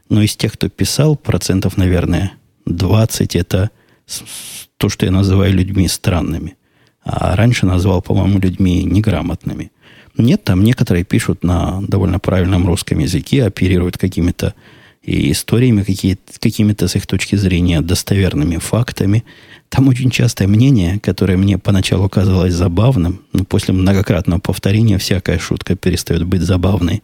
Но 0.07 0.21
из 0.23 0.35
тех, 0.35 0.53
кто 0.53 0.69
писал, 0.69 1.15
процентов, 1.15 1.77
наверное, 1.77 2.33
20 2.65 3.35
это 3.35 3.69
то, 4.77 4.89
что 4.89 5.05
я 5.05 5.11
называю 5.11 5.53
людьми 5.53 5.88
странными. 5.88 6.55
А 7.03 7.36
раньше 7.36 7.65
назвал, 7.65 8.01
по-моему, 8.01 8.39
людьми 8.39 8.84
неграмотными. 8.84 9.72
Нет, 10.18 10.44
там 10.44 10.63
некоторые 10.63 11.06
пишут 11.06 11.44
на 11.44 11.82
довольно 11.88 12.20
правильном 12.20 12.68
русском 12.68 13.00
языке, 13.00 13.46
оперируют 13.46 13.98
какими-то 13.98 14.53
и 15.01 15.32
историями, 15.32 15.84
какие, 15.84 16.18
какими-то 16.39 16.88
с 16.88 16.96
их 16.96 17.08
точки 17.08 17.36
зрения 17.36 17.82
достоверными 17.82 18.58
фактами. 18.58 19.24
Там 19.70 19.88
очень 19.88 20.10
частое 20.10 20.48
мнение, 20.48 21.00
которое 21.00 21.38
мне 21.38 21.58
поначалу 21.58 22.10
казалось 22.10 22.53
забавным, 22.53 23.22
но 23.32 23.46
после 23.46 23.74
многократного 23.74 24.39
повторения 24.39 24.98
всякая 24.98 25.39
шутка 25.39 25.75
перестает 25.75 26.25
быть 26.25 26.41
забавной, 26.41 27.01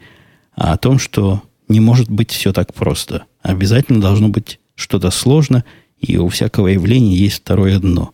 а 0.56 0.74
о 0.74 0.78
том, 0.78 1.00
что 1.00 1.42
не 1.68 1.80
может 1.80 2.10
быть 2.10 2.32
все 2.32 2.52
так 2.54 2.74
просто. 2.74 3.26
Обязательно 3.42 4.02
должно 4.02 4.30
быть 4.30 4.60
что-то 4.76 5.10
сложно, 5.10 5.64
и 6.00 6.18
у 6.18 6.28
всякого 6.28 6.68
явления 6.68 7.16
есть 7.16 7.38
второе 7.38 7.80
дно. 7.80 8.12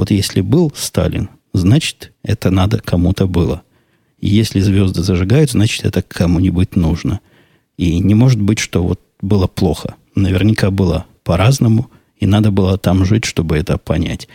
Вот 0.00 0.10
если 0.10 0.40
был 0.40 0.72
Сталин, 0.74 1.28
значит, 1.52 2.12
это 2.22 2.50
надо 2.50 2.80
кому-то 2.80 3.26
было. 3.26 3.60
Если 4.18 4.58
звезды 4.58 5.02
зажигают, 5.02 5.50
значит, 5.50 5.84
это 5.84 6.00
кому-нибудь 6.00 6.74
нужно. 6.74 7.20
И 7.76 7.98
не 7.98 8.14
может 8.14 8.40
быть, 8.40 8.60
что 8.60 8.82
вот 8.82 8.98
было 9.20 9.46
плохо. 9.46 9.96
Наверняка 10.14 10.70
было 10.70 11.04
по-разному, 11.22 11.90
и 12.16 12.24
надо 12.24 12.50
было 12.50 12.78
там 12.78 13.04
жить, 13.04 13.26
чтобы 13.26 13.58
это 13.58 13.76
понять. 13.76 14.26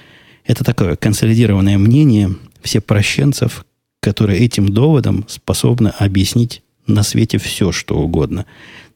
Это 0.43 0.63
такое 0.63 0.95
консолидированное 0.95 1.79
мнение 1.79 2.36
всепрощенцев, 2.62 3.65
которые 4.01 4.41
этим 4.41 4.69
доводом 4.69 5.25
способны 5.27 5.88
объяснить 5.98 6.62
на 6.86 7.01
свете 7.01 7.39
все, 7.39 7.72
что 7.72 7.98
угодно. 7.98 8.45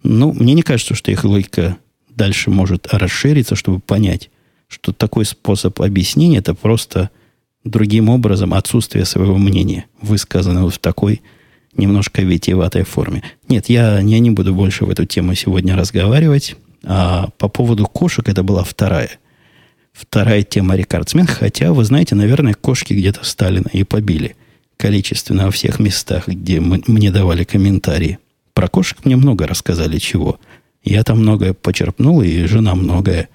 Ну, 0.04 0.34
мне 0.34 0.54
не 0.54 0.62
кажется, 0.62 0.94
что 0.94 1.10
их 1.10 1.24
логика 1.24 1.78
дальше 2.12 2.52
может 2.52 2.94
расшириться, 2.94 3.56
чтобы 3.56 3.80
понять, 3.80 4.30
что 4.70 4.94
такой 4.94 5.26
способ 5.26 5.82
объяснения 5.82 6.38
это 6.38 6.54
просто 6.54 7.10
другим 7.66 8.08
образом 8.08 8.54
отсутствие 8.54 9.04
своего 9.04 9.38
мнения, 9.38 9.86
высказанного 10.02 10.70
в 10.70 10.78
такой 10.78 11.22
немножко 11.76 12.22
витиеватой 12.22 12.84
форме. 12.84 13.24
Нет, 13.48 13.68
я, 13.68 14.00
я 14.00 14.20
не 14.20 14.32
буду 14.32 14.54
больше 14.54 14.86
в 14.86 14.90
эту 14.90 15.06
тему 15.06 15.36
сегодня 15.36 15.76
разговаривать. 15.76 16.56
А 16.84 17.30
по 17.38 17.50
поводу 17.50 17.86
кошек 17.86 18.28
это 18.30 18.44
была 18.44 18.64
вторая. 18.64 19.12
Вторая 19.92 20.44
тема 20.44 20.76
рекордсмен. 20.76 21.28
Хотя, 21.28 21.74
вы 21.74 21.84
знаете, 21.84 22.16
наверное, 22.16 22.54
кошки 22.54 22.94
где-то 22.94 23.26
Сталина 23.26 23.68
и 23.74 23.84
побили 23.84 24.36
количественно 24.78 25.46
во 25.46 25.52
всех 25.52 25.80
местах, 25.80 26.28
где 26.28 26.62
мы, 26.62 26.82
мне 26.88 27.12
давали 27.12 27.44
комментарии. 27.44 28.18
Про 28.54 28.70
кошек 28.70 28.98
мне 29.04 29.18
много 29.18 29.46
рассказали 29.46 29.98
чего. 29.98 30.40
Я 30.84 31.04
там 31.04 31.20
многое 31.20 31.54
почерпнул, 31.54 32.22
и 32.22 32.46
жена 32.46 32.76
многое 32.76 33.28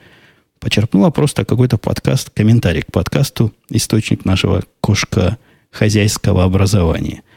почерпнула. 0.64 1.10
Просто 1.10 1.44
какой-то 1.44 1.78
подкаст, 1.78 2.30
комментарий 2.30 2.82
к 2.82 2.90
подкасту, 2.90 3.52
источник 3.68 4.24
нашего 4.24 4.64
кошка 4.80 5.38
хозяйского 5.70 6.42
образования– 6.42 7.22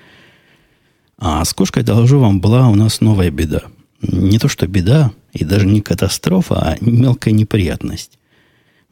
а 1.19 1.43
с 1.43 1.53
кошкой, 1.53 1.83
доложу 1.83 2.19
вам, 2.19 2.39
была 2.39 2.69
у 2.69 2.75
нас 2.75 3.01
новая 3.01 3.31
беда. 3.31 3.63
Не 4.01 4.37
то 4.37 4.47
что 4.47 4.67
беда, 4.67 5.11
и 5.33 5.43
даже 5.43 5.65
не 5.65 5.81
катастрофа, 5.81 6.55
а 6.55 6.77
мелкая 6.79 7.33
неприятность. 7.33 8.19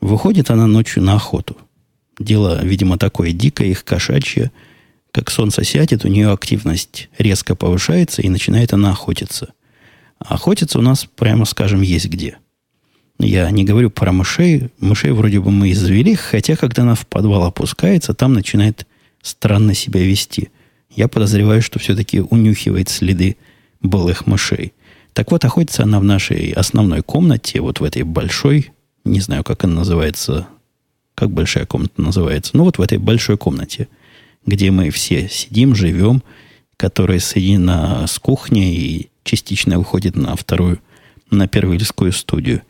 Выходит 0.01 0.49
она 0.49 0.65
ночью 0.65 1.03
на 1.03 1.15
охоту. 1.15 1.55
Дело, 2.17 2.63
видимо, 2.63 2.97
такое 2.97 3.31
дикое, 3.31 3.67
их 3.67 3.83
кошачье. 3.83 4.51
Как 5.11 5.29
солнце 5.29 5.63
сядет, 5.63 6.03
у 6.03 6.07
нее 6.07 6.31
активность 6.31 7.09
резко 7.17 7.55
повышается, 7.55 8.23
и 8.23 8.29
начинает 8.29 8.73
она 8.73 8.91
охотиться. 8.91 9.53
Охотиться 10.17 10.79
у 10.79 10.81
нас, 10.81 11.05
прямо 11.05 11.45
скажем, 11.45 11.81
есть 11.81 12.07
где. 12.07 12.37
Я 13.19 13.49
не 13.51 13.63
говорю 13.63 13.89
про 13.89 14.11
мышей. 14.11 14.69
Мышей 14.79 15.11
вроде 15.11 15.39
бы 15.39 15.51
мы 15.51 15.71
извели, 15.71 16.15
хотя, 16.15 16.55
когда 16.55 16.83
она 16.83 16.95
в 16.95 17.07
подвал 17.07 17.43
опускается, 17.43 18.13
там 18.13 18.33
начинает 18.33 18.87
странно 19.21 19.73
себя 19.73 20.01
вести– 20.01 20.49
я 20.95 21.09
подозреваю, 21.09 21.61
что 21.61 21.77
все-таки 21.77 22.21
унюхивает 22.21 22.89
следы 22.89 23.35
былых 23.81 24.27
мышей. 24.27 24.73
Так 25.13 25.31
вот, 25.31 25.43
охотится 25.45 25.83
она 25.83 25.99
в 25.99 26.03
нашей 26.03 26.51
основной 26.51 27.01
комнате, 27.01 27.61
вот 27.61 27.79
в 27.79 27.83
этой 27.83 28.03
большой, 28.03 28.71
не 29.03 29.19
знаю, 29.19 29.43
как 29.43 29.63
она 29.63 29.75
называется, 29.75 30.47
как 31.13 31.31
большая 31.31 31.65
комната 31.65 32.01
называется, 32.01 32.51
ну 32.55 32.63
вот 32.63 32.77
в 32.77 32.81
этой 32.81 32.97
большой 32.97 33.37
комнате, 33.37 33.87
где 34.45 34.71
мы 34.71 34.89
все 34.89 35.27
сидим, 35.29 35.75
живем, 35.75 36.23
которая 36.77 37.19
соединена 37.19 38.07
с 38.07 38.19
кухней 38.19 38.75
и 38.75 39.09
частично 39.23 39.77
выходит 39.77 40.15
на 40.15 40.35
вторую, 40.35 40.79
на 41.29 41.47
первую 41.47 41.79
студию. 42.11 42.61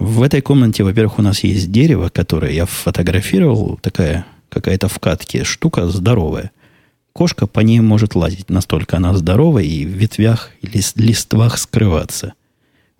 В 0.00 0.22
этой 0.22 0.40
комнате, 0.40 0.82
во-первых, 0.82 1.18
у 1.18 1.22
нас 1.22 1.44
есть 1.44 1.70
дерево, 1.70 2.08
которое 2.08 2.52
я 2.52 2.64
фотографировал, 2.64 3.78
такая 3.82 4.24
какая-то 4.48 4.88
в 4.88 4.98
катке 4.98 5.44
штука 5.44 5.88
здоровая. 5.88 6.52
Кошка 7.12 7.46
по 7.46 7.60
ней 7.60 7.80
может 7.80 8.14
лазить, 8.14 8.48
настолько 8.48 8.96
она 8.96 9.12
здорова 9.12 9.58
и 9.58 9.84
в 9.84 9.90
ветвях 9.90 10.52
или 10.62 10.82
листвах 10.96 11.58
скрываться. 11.58 12.32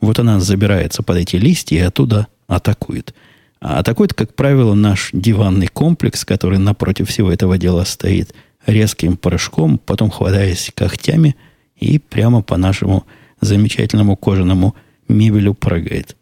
Вот 0.02 0.18
она 0.18 0.40
забирается 0.40 1.02
под 1.02 1.16
эти 1.16 1.36
листья 1.36 1.76
и 1.78 1.80
оттуда 1.80 2.26
атакует. 2.48 3.14
А 3.62 3.78
атакует, 3.78 4.12
как 4.12 4.34
правило, 4.34 4.74
наш 4.74 5.08
диванный 5.14 5.68
комплекс, 5.68 6.26
который 6.26 6.58
напротив 6.58 7.08
всего 7.08 7.32
этого 7.32 7.56
дела 7.56 7.86
стоит, 7.86 8.34
резким 8.66 9.16
прыжком, 9.16 9.78
потом 9.78 10.10
хватаясь 10.10 10.70
когтями 10.74 11.34
и 11.76 11.98
прямо 11.98 12.42
по 12.42 12.58
нашему 12.58 13.06
замечательному 13.40 14.16
кожаному 14.16 14.74
мебелю 15.08 15.54
прыгает. 15.54 16.14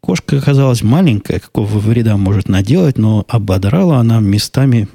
Кошка 0.00 0.38
оказалась 0.38 0.82
маленькая, 0.82 1.40
какого 1.40 1.78
вреда 1.78 2.16
может 2.16 2.48
наделать, 2.48 2.98
но 2.98 3.24
ободрала 3.28 3.98
она 3.98 4.20
местами 4.20 4.88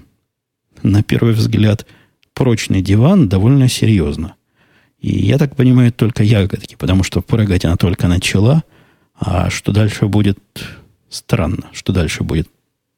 на 0.85 1.03
первый 1.03 1.33
взгляд, 1.33 1.85
прочный 2.33 2.81
диван 2.81 3.27
довольно 3.27 3.67
серьезно. 3.67 4.35
И 4.99 5.25
я 5.25 5.37
так 5.37 5.55
понимаю, 5.55 5.91
только 5.91 6.23
ягодки, 6.23 6.75
потому 6.75 7.03
что 7.03 7.21
прыгать 7.21 7.65
она 7.65 7.75
только 7.75 8.07
начала, 8.07 8.63
а 9.17 9.49
что 9.49 9.71
дальше 9.71 10.07
будет 10.07 10.39
странно, 11.09 11.69
что 11.71 11.93
дальше 11.93 12.23
будет 12.23 12.49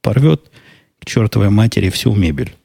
порвет 0.01 0.51
к 0.99 1.05
чертовой 1.05 1.49
матери 1.49 1.89
всю 1.89 2.13
мебель. 2.13 2.55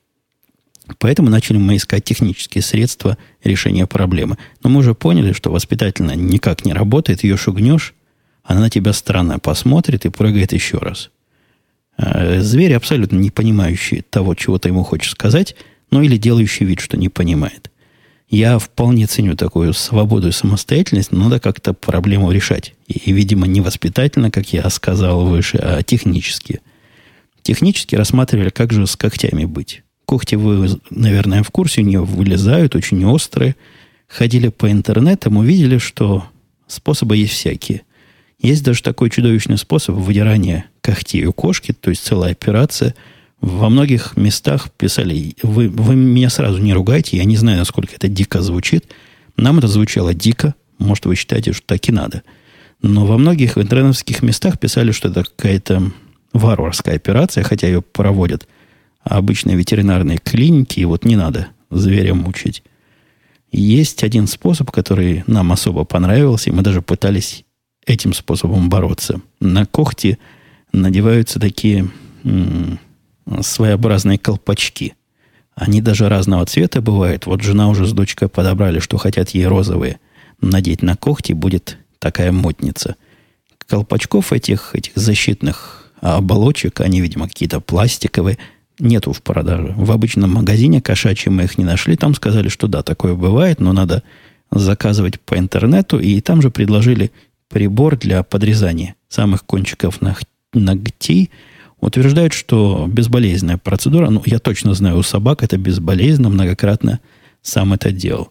Поэтому 0.99 1.31
начали 1.31 1.57
мы 1.57 1.77
искать 1.77 2.05
технические 2.05 2.63
средства 2.63 3.17
решения 3.45 3.87
проблемы. 3.87 4.37
Но 4.63 4.71
мы 4.71 4.81
уже 4.81 4.95
поняли, 4.95 5.33
что 5.33 5.51
воспитательно 5.51 6.15
никак 6.15 6.65
не 6.65 6.73
работает. 6.73 7.23
Ее 7.23 7.37
шугнешь, 7.37 7.95
она 8.45 8.61
на 8.61 8.71
тебя 8.71 8.93
странно 8.93 9.39
посмотрит 9.39 10.05
и 10.05 10.11
прыгает 10.11 10.53
еще 10.53 10.79
раз. 10.79 11.11
Э, 11.99 12.41
зверь, 12.41 12.75
абсолютно 12.75 13.17
не 13.17 13.31
понимающий 13.31 14.03
того, 14.03 14.35
чего 14.35 14.59
ты 14.59 14.69
ему 14.69 14.83
хочешь 14.83 15.13
сказать, 15.13 15.57
ну 15.91 16.03
или 16.03 16.17
делающий 16.17 16.67
вид, 16.67 16.81
что 16.81 16.97
не 16.97 17.09
понимает. 17.09 17.71
Я 18.29 18.59
вполне 18.59 19.07
ценю 19.07 19.37
такую 19.37 19.75
свободу 19.75 20.29
и 20.29 20.33
самостоятельность, 20.33 21.13
но 21.13 21.25
надо 21.25 21.39
как-то 21.39 21.75
проблему 21.75 22.33
решать. 22.33 22.75
И, 22.89 23.13
видимо, 23.13 23.47
не 23.47 23.61
воспитательно, 23.61 24.31
как 24.31 24.55
я 24.55 24.69
сказал 24.71 25.27
выше, 25.27 25.59
а 25.59 25.83
технически. 25.83 26.61
Технически 27.43 27.95
рассматривали, 27.95 28.49
как 28.49 28.73
же 28.73 28.87
с 28.87 28.97
когтями 28.97 29.45
быть. 29.45 29.83
Когти, 30.07 30.37
вы, 30.37 30.81
наверное, 30.89 31.43
в 31.43 31.51
курсе, 31.51 31.83
у 31.83 31.85
нее 31.85 32.03
вылезают, 32.03 32.75
очень 32.75 33.05
острые. 33.05 33.55
Ходили 34.09 34.49
по 34.49 34.71
интернетам, 34.71 35.37
увидели, 35.37 35.77
что 35.77 36.25
способы 36.67 37.19
есть 37.19 37.35
всякие. 37.35 37.83
Есть 38.43 38.65
даже 38.65 38.83
такой 38.83 39.09
чудовищный 39.09 39.57
способ 39.57 39.95
выдирания 39.95 40.67
когтей 40.81 41.25
у 41.27 41.33
кошки, 41.33 41.73
то 41.73 41.91
есть 41.91 42.05
целая 42.05 42.33
операция. 42.33 42.97
Во 43.41 43.69
многих 43.69 44.17
местах 44.17 44.71
писали, 44.73 45.37
вы, 45.43 45.69
вы 45.69 45.95
меня 45.95 46.29
сразу 46.29 46.59
не 46.59 46.75
ругайте, 46.75 47.17
я 47.17 47.25
не 47.25 47.37
знаю, 47.37 47.59
насколько 47.59 47.95
это 47.95 48.09
дико 48.09 48.43
звучит. 48.43 48.87
Нам 49.37 49.59
это 49.59 49.69
звучало 49.69 50.13
дико, 50.13 50.55
может, 50.79 51.07
вы 51.07 51.15
считаете, 51.15 51.53
что 51.53 51.65
так 51.67 51.89
и 51.89 51.93
надо. 51.93 52.25
Но 52.83 53.07
во 53.07 53.17
многих 53.17 53.57
интернетских 53.57 54.23
местах 54.23 54.59
писали, 54.59 54.91
что 54.91 55.09
это 55.09 55.23
какая-то 55.23 55.93
варварская 56.33 56.97
операция, 56.97 57.45
хотя 57.45 57.69
ее 57.69 57.81
проводят 57.81 58.49
обычные 59.05 59.57
ветеринарные 59.57 60.19
клиники, 60.19 60.81
и 60.81 60.85
вот 60.85 61.05
не 61.05 61.15
надо 61.15 61.49
зверя 61.71 62.15
мучить. 62.15 62.65
Есть 63.53 64.03
один 64.03 64.27
способ, 64.27 64.71
который 64.73 65.23
нам 65.29 65.53
особо 65.53 65.85
понравился, 65.85 66.51
и 66.51 66.53
мы 66.53 66.63
даже 66.63 66.83
пытались 66.83 67.45
этим 67.87 68.13
способом 68.13 68.69
бороться. 68.69 69.21
На 69.41 69.67
когти 69.67 70.19
надеваются 70.73 71.41
такие 71.41 71.91
м- 72.25 72.79
своеобразные 73.41 74.19
колпачки. 74.19 74.95
Они 75.55 75.81
даже 75.83 76.09
разного 76.09 76.47
цвета 76.47 76.81
бывают. 76.81 77.27
Вот 77.27 77.43
жена 77.43 77.69
уже 77.69 77.87
с 77.87 77.93
дочкой 77.93 78.29
подобрали, 78.29 78.79
что 78.79 78.97
хотят 78.97 79.31
ей 79.31 79.47
розовые. 79.47 79.99
Надеть 80.41 80.83
на 80.83 80.97
когти 80.97 81.33
будет 81.33 81.79
такая 81.99 82.33
модница. 82.33 82.97
Колпачков 83.67 84.33
этих, 84.33 84.75
этих 84.75 84.93
защитных 84.97 85.91
оболочек, 86.01 86.81
они, 86.81 87.01
видимо, 87.01 87.29
какие-то 87.29 87.61
пластиковые, 87.61 88.39
нету 88.79 89.13
в 89.13 89.23
продаже. 89.23 89.75
В 89.77 89.93
обычном 89.93 90.33
магазине 90.33 90.81
кошачьем 90.81 91.37
мы 91.37 91.45
их 91.45 91.59
не 91.59 91.65
нашли. 91.65 91.97
Там 91.97 92.15
сказали, 92.15 92.49
что 92.49 92.67
да, 92.67 92.83
такое 92.83 93.15
бывает, 93.15 93.61
но 93.61 93.73
надо 93.73 94.03
заказывать 94.51 95.21
по 95.21 95.39
интернету. 95.39 95.99
И 96.01 96.21
там 96.21 96.43
же 96.43 96.51
предложили 96.51 97.13
прибор 97.53 97.97
для 97.97 98.23
подрезания 98.23 98.97
самых 99.09 99.45
кончиков 99.45 100.01
ногтей. 100.53 101.31
Утверждают, 101.81 102.33
что 102.33 102.87
безболезненная 102.89 103.59
процедура. 103.59 104.09
Ну, 104.09 104.23
я 104.25 104.39
точно 104.39 104.75
знаю, 104.75 104.99
у 104.99 105.03
собак 105.03 105.43
это 105.43 105.59
безболезненно, 105.59 106.31
многократно 106.31 107.01
сам 107.43 107.73
это 107.73 107.93
делал. 107.93 108.31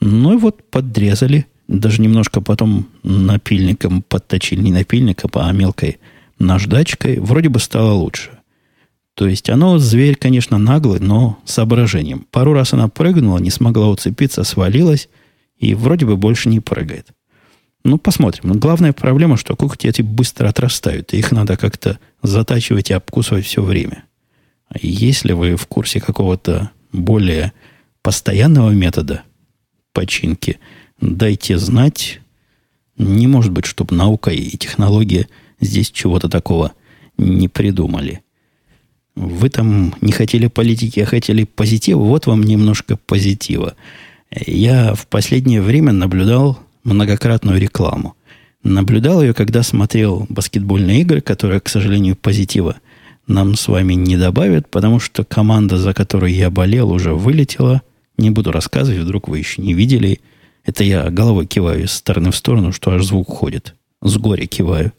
Ну 0.00 0.34
и 0.34 0.36
вот 0.36 0.68
подрезали. 0.70 1.46
Даже 1.68 2.02
немножко 2.02 2.40
потом 2.40 2.88
напильником 3.02 4.02
подточили. 4.02 4.60
Не 4.60 4.72
напильником, 4.72 5.30
а 5.34 5.50
мелкой 5.52 5.98
наждачкой. 6.38 7.20
Вроде 7.20 7.48
бы 7.48 7.60
стало 7.60 7.92
лучше. 7.92 8.30
То 9.14 9.28
есть 9.28 9.48
оно, 9.48 9.78
зверь, 9.78 10.16
конечно, 10.16 10.58
наглый, 10.58 10.98
но 11.00 11.38
соображением. 11.44 12.26
Пару 12.30 12.52
раз 12.52 12.72
она 12.72 12.88
прыгнула, 12.88 13.38
не 13.38 13.50
смогла 13.50 13.88
уцепиться, 13.88 14.42
свалилась, 14.42 15.08
и 15.58 15.74
вроде 15.74 16.06
бы 16.06 16.16
больше 16.16 16.48
не 16.48 16.60
прыгает. 16.60 17.08
Ну, 17.84 17.98
посмотрим. 17.98 18.50
Но 18.50 18.54
главная 18.54 18.92
проблема, 18.92 19.36
что 19.36 19.56
когти 19.56 19.88
эти 19.88 20.02
быстро 20.02 20.48
отрастают, 20.48 21.12
и 21.12 21.18
их 21.18 21.32
надо 21.32 21.56
как-то 21.56 21.98
затачивать 22.22 22.90
и 22.90 22.94
обкусывать 22.94 23.44
все 23.44 23.62
время. 23.62 24.04
А 24.68 24.76
если 24.80 25.32
вы 25.32 25.56
в 25.56 25.66
курсе 25.66 26.00
какого-то 26.00 26.70
более 26.92 27.52
постоянного 28.02 28.70
метода 28.70 29.22
починки, 29.92 30.58
дайте 31.00 31.58
знать. 31.58 32.20
Не 32.96 33.26
может 33.26 33.50
быть, 33.52 33.66
чтобы 33.66 33.96
наука 33.96 34.30
и 34.30 34.56
технология 34.56 35.28
здесь 35.60 35.90
чего-то 35.90 36.28
такого 36.28 36.72
не 37.18 37.48
придумали. 37.48 38.22
Вы 39.14 39.50
там 39.50 39.94
не 40.00 40.12
хотели 40.12 40.46
политики, 40.46 41.00
а 41.00 41.06
хотели 41.06 41.44
позитива. 41.44 41.98
Вот 41.98 42.26
вам 42.26 42.42
немножко 42.42 42.96
позитива. 42.96 43.74
Я 44.30 44.94
в 44.94 45.06
последнее 45.06 45.60
время 45.60 45.92
наблюдал 45.92 46.58
многократную 46.84 47.60
рекламу. 47.60 48.16
Наблюдал 48.62 49.22
ее, 49.22 49.34
когда 49.34 49.62
смотрел 49.62 50.26
баскетбольные 50.28 51.00
игры, 51.00 51.20
которые, 51.20 51.60
к 51.60 51.68
сожалению, 51.68 52.16
позитива 52.16 52.76
нам 53.26 53.54
с 53.56 53.68
вами 53.68 53.94
не 53.94 54.16
добавят, 54.16 54.68
потому 54.68 54.98
что 54.98 55.24
команда, 55.24 55.78
за 55.78 55.94
которую 55.94 56.34
я 56.34 56.50
болел, 56.50 56.90
уже 56.90 57.14
вылетела. 57.14 57.82
Не 58.18 58.30
буду 58.30 58.52
рассказывать, 58.52 59.00
вдруг 59.00 59.28
вы 59.28 59.38
еще 59.38 59.62
не 59.62 59.74
видели. 59.74 60.20
Это 60.64 60.84
я 60.84 61.08
головой 61.10 61.46
киваю 61.46 61.84
из 61.84 61.92
стороны 61.92 62.30
в 62.30 62.36
сторону, 62.36 62.72
что 62.72 62.92
аж 62.92 63.04
звук 63.04 63.28
ходит. 63.28 63.74
С 64.00 64.16
горя 64.18 64.46
киваю. 64.46 64.92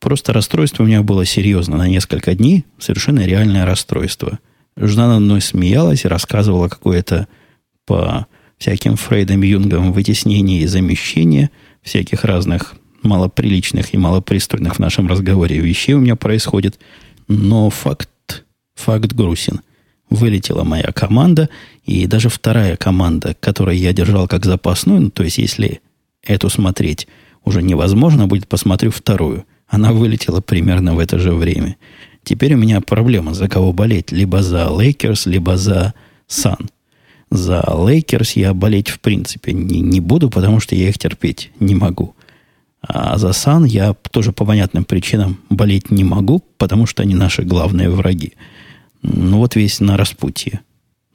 Просто 0.00 0.32
расстройство 0.32 0.82
у 0.82 0.86
меня 0.86 1.02
было 1.02 1.24
серьезно 1.24 1.76
на 1.76 1.88
несколько 1.88 2.34
дней, 2.34 2.64
совершенно 2.78 3.20
реальное 3.20 3.64
расстройство. 3.64 4.38
Жена 4.76 5.08
над 5.08 5.22
мной 5.22 5.40
смеялась 5.40 6.04
и 6.04 6.08
рассказывала 6.08 6.68
какое-то 6.68 7.26
по 7.84 8.26
всяким 8.58 8.96
Фрейдом 8.96 9.42
Юнгом 9.42 9.92
вытеснение 9.92 10.62
и 10.62 10.66
замещение 10.66 11.50
всяких 11.82 12.24
разных 12.24 12.74
малоприличных 13.02 13.94
и 13.94 13.98
малопристойных 13.98 14.76
в 14.76 14.78
нашем 14.78 15.06
разговоре 15.06 15.58
вещей 15.58 15.94
у 15.94 16.00
меня 16.00 16.16
происходит. 16.16 16.78
Но 17.28 17.70
факт, 17.70 18.44
факт 18.74 19.12
грустен. 19.12 19.60
Вылетела 20.10 20.64
моя 20.64 20.90
команда, 20.92 21.50
и 21.84 22.06
даже 22.06 22.30
вторая 22.30 22.76
команда, 22.76 23.36
которую 23.38 23.76
я 23.76 23.92
держал 23.92 24.26
как 24.26 24.46
запасную, 24.46 25.02
ну, 25.02 25.10
то 25.10 25.22
есть 25.22 25.36
если 25.36 25.82
эту 26.22 26.48
смотреть 26.48 27.06
уже 27.44 27.62
невозможно 27.62 28.26
будет, 28.26 28.48
посмотрю 28.48 28.90
вторую. 28.90 29.44
Она 29.66 29.92
вылетела 29.92 30.40
примерно 30.40 30.94
в 30.94 30.98
это 30.98 31.18
же 31.18 31.32
время. 31.32 31.76
Теперь 32.24 32.54
у 32.54 32.58
меня 32.58 32.80
проблема, 32.80 33.34
за 33.34 33.48
кого 33.48 33.72
болеть. 33.72 34.12
Либо 34.12 34.42
за 34.42 34.68
Лейкерс, 34.70 35.26
либо 35.26 35.56
за 35.56 35.94
Сан. 36.26 36.70
За 37.30 37.62
Лейкерс 37.68 38.32
я 38.32 38.54
болеть 38.54 38.88
в 38.88 39.00
принципе 39.00 39.52
не, 39.52 39.80
не 39.80 40.00
буду, 40.00 40.30
потому 40.30 40.60
что 40.60 40.74
я 40.74 40.88
их 40.88 40.98
терпеть 40.98 41.50
не 41.60 41.74
могу. 41.74 42.14
А 42.80 43.18
за 43.18 43.32
Сан 43.32 43.64
я 43.64 43.94
тоже 44.10 44.32
по 44.32 44.44
понятным 44.44 44.84
причинам 44.84 45.38
болеть 45.50 45.90
не 45.90 46.04
могу, 46.04 46.42
потому 46.56 46.86
что 46.86 47.02
они 47.02 47.14
наши 47.14 47.42
главные 47.42 47.90
враги. 47.90 48.34
Ну 49.02 49.38
вот 49.38 49.56
весь 49.56 49.80
на 49.80 49.96
распутье. 49.96 50.60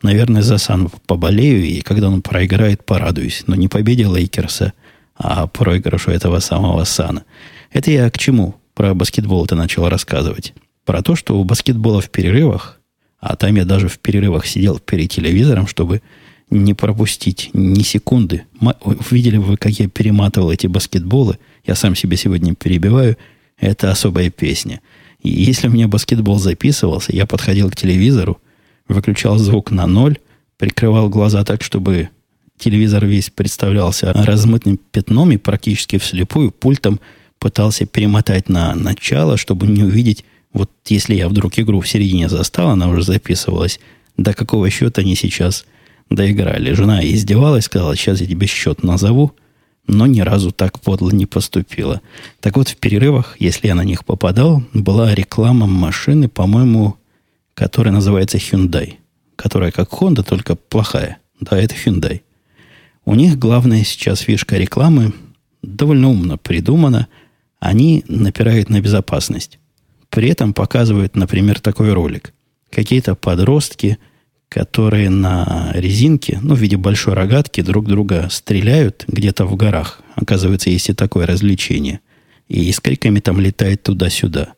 Наверное, 0.01 0.41
за 0.41 0.57
Сан 0.57 0.89
поболею, 1.07 1.63
и 1.65 1.81
когда 1.81 2.09
он 2.09 2.21
проиграет, 2.21 2.85
порадуюсь. 2.85 3.43
Но 3.47 3.55
не 3.55 3.69
победе 3.69 4.05
Лейкерса, 4.05 4.73
а 5.15 5.47
проигрышу 5.47 6.11
этого 6.11 6.39
самого 6.39 6.83
Сана. 6.83 7.23
Это 7.71 7.89
я 7.89 8.09
к 8.09 8.17
чему 8.17 8.55
про 8.73 8.93
баскетбол 8.93 9.47
ты 9.47 9.55
начал 9.55 9.87
рассказывать? 9.87 10.53
Про 10.85 11.01
то, 11.01 11.15
что 11.15 11.39
у 11.39 11.43
баскетбола 11.43 12.01
в 12.01 12.09
перерывах 12.09 12.79
а 13.25 13.37
там 13.37 13.55
я 13.55 13.63
даже 13.63 13.87
в 13.87 13.99
перерывах 13.99 14.45
сидел 14.45 14.79
перед 14.79 15.09
телевизором, 15.09 15.65
чтобы 15.65 16.01
не 16.49 16.73
пропустить 16.73 17.51
ни 17.53 17.81
секунды. 17.81 18.43
Видели 19.09 19.37
вы, 19.37 19.55
как 19.55 19.71
я 19.79 19.87
перематывал 19.87 20.51
эти 20.51 20.67
баскетболы? 20.67 21.39
Я 21.65 21.75
сам 21.75 21.95
себе 21.95 22.17
сегодня 22.17 22.53
перебиваю. 22.53 23.17
Это 23.57 23.91
особая 23.91 24.29
песня. 24.29 24.81
И 25.21 25.29
если 25.29 25.69
у 25.69 25.71
меня 25.71 25.87
баскетбол 25.87 26.37
записывался, 26.37 27.15
я 27.15 27.25
подходил 27.25 27.71
к 27.71 27.77
телевизору, 27.77 28.41
выключал 28.89 29.37
звук 29.37 29.71
на 29.71 29.87
ноль, 29.87 30.17
прикрывал 30.57 31.07
глаза 31.07 31.45
так, 31.45 31.63
чтобы 31.63 32.09
телевизор 32.57 33.05
весь 33.05 33.29
представлялся 33.29 34.11
размытым 34.11 34.77
пятном 34.91 35.31
и 35.31 35.37
практически 35.37 35.97
вслепую 35.97 36.51
пультом 36.51 36.99
пытался 37.39 37.85
перемотать 37.85 38.49
на 38.49 38.75
начало, 38.75 39.37
чтобы 39.37 39.67
не 39.67 39.83
увидеть 39.83 40.25
вот 40.53 40.71
если 40.85 41.15
я 41.15 41.27
вдруг 41.27 41.57
игру 41.57 41.81
в 41.81 41.87
середине 41.87 42.29
застал, 42.29 42.69
она 42.69 42.87
уже 42.87 43.03
записывалась, 43.03 43.79
до 44.17 44.33
какого 44.33 44.69
счета 44.69 45.01
они 45.01 45.15
сейчас 45.15 45.65
доиграли. 46.09 46.73
Жена 46.73 47.03
издевалась, 47.03 47.65
сказала, 47.65 47.95
сейчас 47.95 48.21
я 48.21 48.27
тебе 48.27 48.45
счет 48.45 48.83
назову, 48.83 49.33
но 49.87 50.05
ни 50.05 50.21
разу 50.21 50.51
так 50.51 50.79
подло 50.79 51.09
не 51.09 51.25
поступила. 51.25 52.01
Так 52.39 52.55
вот, 52.55 52.69
в 52.69 52.77
перерывах, 52.77 53.35
если 53.39 53.67
я 53.67 53.75
на 53.75 53.83
них 53.83 54.05
попадал, 54.05 54.63
была 54.73 55.13
реклама 55.13 55.65
машины, 55.65 56.29
по-моему, 56.29 56.97
которая 57.55 57.93
называется 57.93 58.37
Hyundai, 58.37 58.95
которая 59.35 59.71
как 59.71 59.89
Honda, 59.89 60.23
только 60.23 60.55
плохая. 60.55 61.17
Да, 61.39 61.57
это 61.57 61.75
Hyundai. 61.75 62.21
У 63.05 63.15
них 63.15 63.37
главная 63.37 63.83
сейчас 63.83 64.19
фишка 64.19 64.55
рекламы 64.57 65.13
довольно 65.61 66.09
умно 66.09 66.37
придумана. 66.37 67.07
Они 67.59 68.05
напирают 68.07 68.69
на 68.69 68.79
безопасность. 68.81 69.59
При 70.13 70.29
этом 70.29 70.53
показывают, 70.53 71.15
например, 71.15 71.59
такой 71.59 71.91
ролик. 71.91 72.33
Какие-то 72.69 73.15
подростки, 73.15 73.97
которые 74.47 75.09
на 75.09 75.71
резинке, 75.73 76.37
ну, 76.43 76.53
в 76.53 76.59
виде 76.59 76.77
большой 76.77 77.15
рогатки, 77.15 77.61
друг 77.61 77.87
друга 77.87 78.27
стреляют 78.29 79.05
где-то 79.07 79.47
в 79.47 79.55
горах. 79.55 80.03
Оказывается, 80.13 80.69
есть 80.69 80.87
и 80.89 80.93
такое 80.93 81.25
развлечение. 81.25 81.99
И 82.47 82.71
с 82.71 82.79
там 83.23 83.39
летает 83.39 83.81
туда-сюда. 83.81 84.53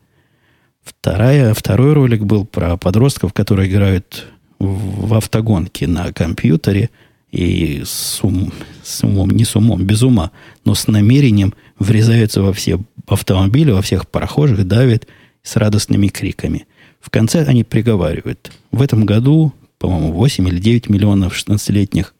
Вторая, 0.83 1.53
второй 1.53 1.93
ролик 1.93 2.25
был 2.25 2.45
про 2.45 2.75
подростков, 2.75 3.31
которые 3.31 3.69
играют 3.69 4.25
в, 4.59 5.07
в 5.07 5.13
автогонки 5.13 5.85
на 5.85 6.11
компьютере 6.11 6.89
и 7.31 7.81
с, 7.85 8.19
ум, 8.23 8.51
с 8.83 9.05
умом, 9.05 9.29
не 9.29 9.45
с 9.45 9.55
умом, 9.55 9.85
без 9.85 10.03
ума, 10.03 10.31
но 10.65 10.75
с 10.75 10.87
намерением 10.87 11.53
врезаются 11.79 12.41
во 12.41 12.51
все 12.51 12.81
автомобили, 13.07 13.71
во 13.71 13.81
всех 13.81 14.09
прохожих, 14.09 14.67
давят– 14.67 15.07
с 15.45 15.55
радостными 15.55 16.07
криками. 16.07 16.67
В 16.99 17.09
конце 17.09 17.45
они 17.45 17.63
приговаривают. 17.63 18.51
В 18.71 18.81
этом 18.81 19.05
году, 19.05 19.53
по-моему, 19.77 20.11
8 20.11 20.47
или 20.49 20.59
9 20.59 20.89
миллионов 20.89 21.37
16-летних 21.37 22.13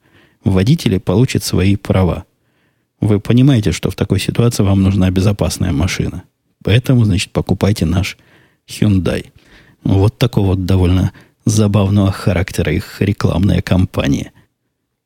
водителей 0.43 0.99
получат 0.99 1.43
свои 1.43 1.75
права. 1.75 2.25
Вы 3.01 3.19
понимаете, 3.19 3.71
что 3.71 3.89
в 3.89 3.95
такой 3.95 4.19
ситуации 4.19 4.63
вам 4.63 4.83
нужна 4.83 5.09
безопасная 5.09 5.73
машина. 5.73 6.23
Поэтому, 6.63 7.03
значит, 7.03 7.31
покупайте 7.31 7.85
наш 7.85 8.17
Hyundai. 8.67 9.25
Вот 9.83 10.17
такого 10.17 10.49
вот 10.49 10.65
довольно 10.65 11.11
забавного 11.45 12.11
характера 12.11 12.71
их 12.71 13.01
рекламная 13.01 13.61
кампания. 13.61 14.31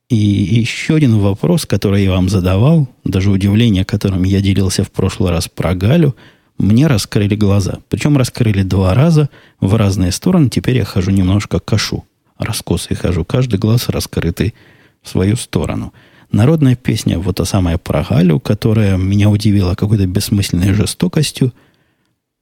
И 0.09 0.15
еще 0.15 0.95
один 0.95 1.19
вопрос, 1.19 1.65
который 1.65 2.03
я 2.03 2.11
вам 2.11 2.29
задавал, 2.29 2.89
даже 3.05 3.31
удивление, 3.31 3.85
которым 3.85 4.23
я 4.23 4.41
делился 4.41 4.83
в 4.83 4.91
прошлый 4.91 5.31
раз 5.31 5.47
про 5.47 5.73
Галю– 5.73 6.17
мне 6.59 6.87
раскрыли 6.87 7.35
глаза. 7.35 7.79
Причем 7.89 8.17
раскрыли 8.17 8.63
два 8.63 8.93
раза 8.93 9.29
в 9.59 9.73
разные 9.75 10.11
стороны. 10.11 10.49
Теперь 10.49 10.77
я 10.77 10.85
хожу 10.85 11.11
немножко 11.11 11.59
кашу. 11.59 12.05
Раскосый 12.37 12.95
хожу. 12.95 13.25
Каждый 13.25 13.57
глаз 13.57 13.89
раскрытый 13.89 14.53
в 15.01 15.09
свою 15.09 15.37
сторону. 15.37 15.93
Народная 16.31 16.75
песня, 16.75 17.17
вот 17.17 17.37
та 17.37 17.45
самая 17.45 17.77
про 17.77 18.05
Галю, 18.07 18.39
которая 18.39 18.97
меня 18.97 19.29
удивила 19.29 19.73
какой-то 19.73 20.05
бессмысленной 20.05 20.73
жестокостью, 20.73 21.53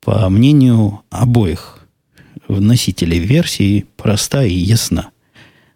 по 0.04 0.30
мнению 0.30 1.02
обоих 1.10 1.88
носителей 2.48 3.20
версии, 3.20 3.86
проста 3.96 4.44
и 4.44 4.54
ясна. 4.54 5.12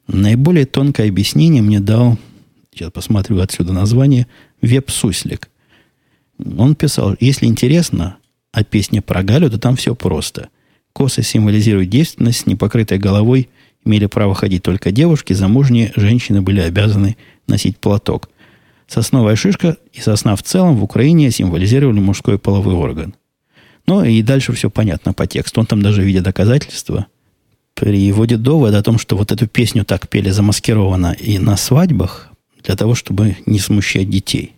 Наиболее 0.07 0.65
тонкое 0.65 1.09
объяснение 1.09 1.61
мне 1.61 1.79
дал, 1.79 2.17
сейчас 2.73 2.91
посмотрю 2.91 3.39
отсюда 3.39 3.71
название, 3.71 4.27
Веб-суслик. 4.61 5.49
Он 6.57 6.75
писал, 6.75 7.15
если 7.19 7.45
интересно 7.45 8.17
о 8.51 8.63
песне 8.63 9.01
про 9.01 9.23
Галю, 9.23 9.49
то 9.49 9.57
там 9.57 9.75
все 9.75 9.95
просто. 9.95 10.49
Косы 10.93 11.23
символизируют 11.23 11.89
девственность, 11.89 12.41
с 12.41 12.45
непокрытой 12.45 12.97
головой 12.97 13.49
имели 13.85 14.05
право 14.05 14.35
ходить 14.35 14.63
только 14.63 14.91
девушки, 14.91 15.33
замужние 15.33 15.91
женщины 15.95 16.41
были 16.41 16.59
обязаны 16.59 17.17
носить 17.47 17.77
платок. 17.77 18.29
Сосновая 18.87 19.35
шишка 19.35 19.77
и 19.93 20.01
сосна 20.01 20.35
в 20.35 20.43
целом 20.43 20.75
в 20.75 20.83
Украине 20.83 21.31
символизировали 21.31 21.99
мужской 21.99 22.37
половой 22.37 22.73
орган. 22.73 23.15
Ну 23.87 24.03
и 24.03 24.21
дальше 24.21 24.51
все 24.53 24.69
понятно 24.69 25.13
по 25.13 25.27
тексту. 25.27 25.61
Он 25.61 25.65
там 25.65 25.81
даже 25.81 26.03
видя 26.03 26.21
доказательства 26.21 27.07
приводит 27.73 28.41
довод 28.43 28.75
о 28.75 28.83
том, 28.83 28.99
что 28.99 29.15
вот 29.15 29.31
эту 29.31 29.47
песню 29.47 29.85
так 29.85 30.09
пели 30.09 30.29
замаскированно 30.29 31.13
и 31.13 31.39
на 31.39 31.57
свадьбах 31.57 32.29
для 32.63 32.75
того, 32.75 32.95
чтобы 32.95 33.37
не 33.45 33.59
смущать 33.59 34.09
детей. 34.09 34.53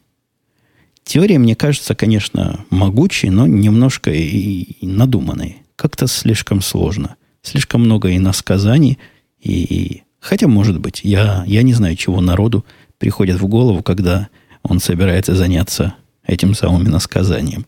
Теория, 1.04 1.38
мне 1.38 1.56
кажется, 1.56 1.96
конечно, 1.96 2.66
могучей, 2.70 3.30
но 3.30 3.46
немножко 3.46 4.12
и 4.12 4.86
надуманной. 4.86 5.58
Как-то 5.76 6.08
слишком 6.08 6.62
сложно. 6.62 7.16
Слишком 7.42 7.82
много 7.82 8.16
иносказаний. 8.16 9.00
И, 9.42 10.04
хотя, 10.20 10.48
может 10.48 10.80
быть, 10.80 11.02
я, 11.04 11.44
я 11.46 11.63
не 11.63 11.74
знаю, 11.74 11.96
чего 11.96 12.22
народу 12.22 12.66
приходит 13.00 13.39
в 13.39 13.48
голову, 13.48 13.84
когда 13.84 14.30
он 14.62 14.80
собирается 14.80 15.36
заняться 15.36 15.96
этим 16.26 16.54
самым 16.56 16.88
иносказанием. 16.88 17.66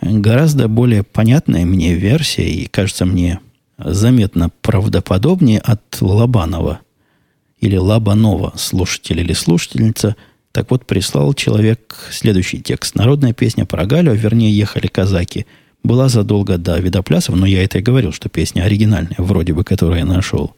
Гораздо 0.00 0.68
более 0.68 1.02
понятная 1.02 1.66
мне 1.66 1.94
версия, 1.94 2.48
и 2.48 2.66
кажется 2.66 3.04
мне 3.04 3.40
заметно 3.76 4.50
правдоподобнее 4.62 5.58
от 5.58 5.82
Лобанова 6.00 6.80
или 7.58 7.76
Лабанова, 7.76 8.54
слушатель 8.56 9.20
или 9.20 9.34
слушательница. 9.34 10.16
Так 10.52 10.70
вот, 10.70 10.84
прислал 10.84 11.32
человек 11.34 12.08
следующий 12.10 12.60
текст. 12.60 12.94
Народная 12.94 13.32
песня 13.32 13.66
про 13.66 13.86
Галю, 13.86 14.12
а 14.12 14.16
вернее, 14.16 14.50
ехали 14.50 14.88
казаки, 14.88 15.46
была 15.82 16.08
задолго 16.08 16.58
до 16.58 16.78
Видоплясов, 16.78 17.36
но 17.36 17.46
я 17.46 17.62
это 17.62 17.78
и 17.78 17.82
говорил, 17.82 18.12
что 18.12 18.28
песня 18.28 18.62
оригинальная, 18.62 19.16
вроде 19.18 19.52
бы, 19.52 19.64
которую 19.64 19.98
я 19.98 20.04
нашел. 20.04 20.54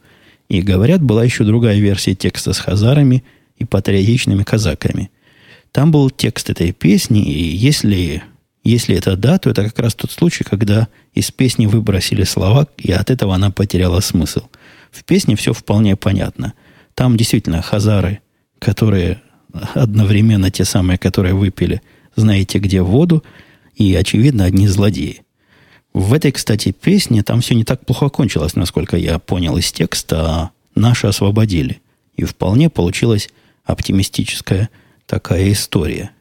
И 0.49 0.61
говорят, 0.61 1.01
была 1.01 1.23
еще 1.23 1.43
другая 1.43 1.79
версия 1.79 2.15
текста 2.15 2.53
с 2.53 2.59
хазарами 2.59 3.23
и 3.57 3.65
патриотичными 3.65 4.43
казаками. 4.43 5.11
Там 5.71 5.91
был 5.91 6.09
текст 6.09 6.49
этой 6.49 6.71
песни, 6.71 7.23
и 7.23 7.55
если 7.55 8.23
если 8.63 8.95
это 8.95 9.17
да, 9.17 9.37
то 9.39 9.49
это 9.49 9.65
как 9.65 9.77
раз 9.79 9.93
тот 9.93 10.11
случай, 10.11 10.45
когда 10.45 10.87
из 11.13 11.31
песни 11.31 11.65
выбросили 11.65 12.23
слова, 12.23 12.67
и 12.77 12.91
от 12.93 13.11
этого 13.11 13.35
она 13.35 13.51
потеряла 13.51 13.99
смысл. 13.99 14.47
В 14.89 15.03
песне 15.03 15.35
все 15.35 15.53
вполне 15.53 15.97
понятно. 15.97 16.53
Там 16.95 17.17
действительно 17.17 17.61
хазары, 17.61 18.21
которые 18.59 19.21
одновременно 19.73 20.51
те 20.51 20.65
самые, 20.65 20.97
которые 20.97 21.33
выпили, 21.33 21.81
знаете 22.15 22.59
где 22.59 22.81
воду, 22.81 23.23
и, 23.75 23.93
очевидно, 23.95 24.45
одни 24.45 24.67
злодеи. 24.67 25.21
В 25.93 26.13
этой, 26.13 26.31
кстати, 26.31 26.71
песне 26.71 27.23
там 27.23 27.41
все 27.41 27.55
не 27.55 27.63
так 27.63 27.85
плохо 27.85 28.09
кончилось, 28.09 28.55
насколько 28.55 28.97
я 28.97 29.19
понял 29.19 29.57
из 29.57 29.71
текста, 29.71 30.21
а 30.21 30.51
наши 30.75 31.07
освободили. 31.07 31.81
И 32.15 32.23
вполне 32.23 32.69
получилась 32.69 33.29
оптимистическая 33.63 34.69
такая 35.05 35.51
история. 35.51 36.11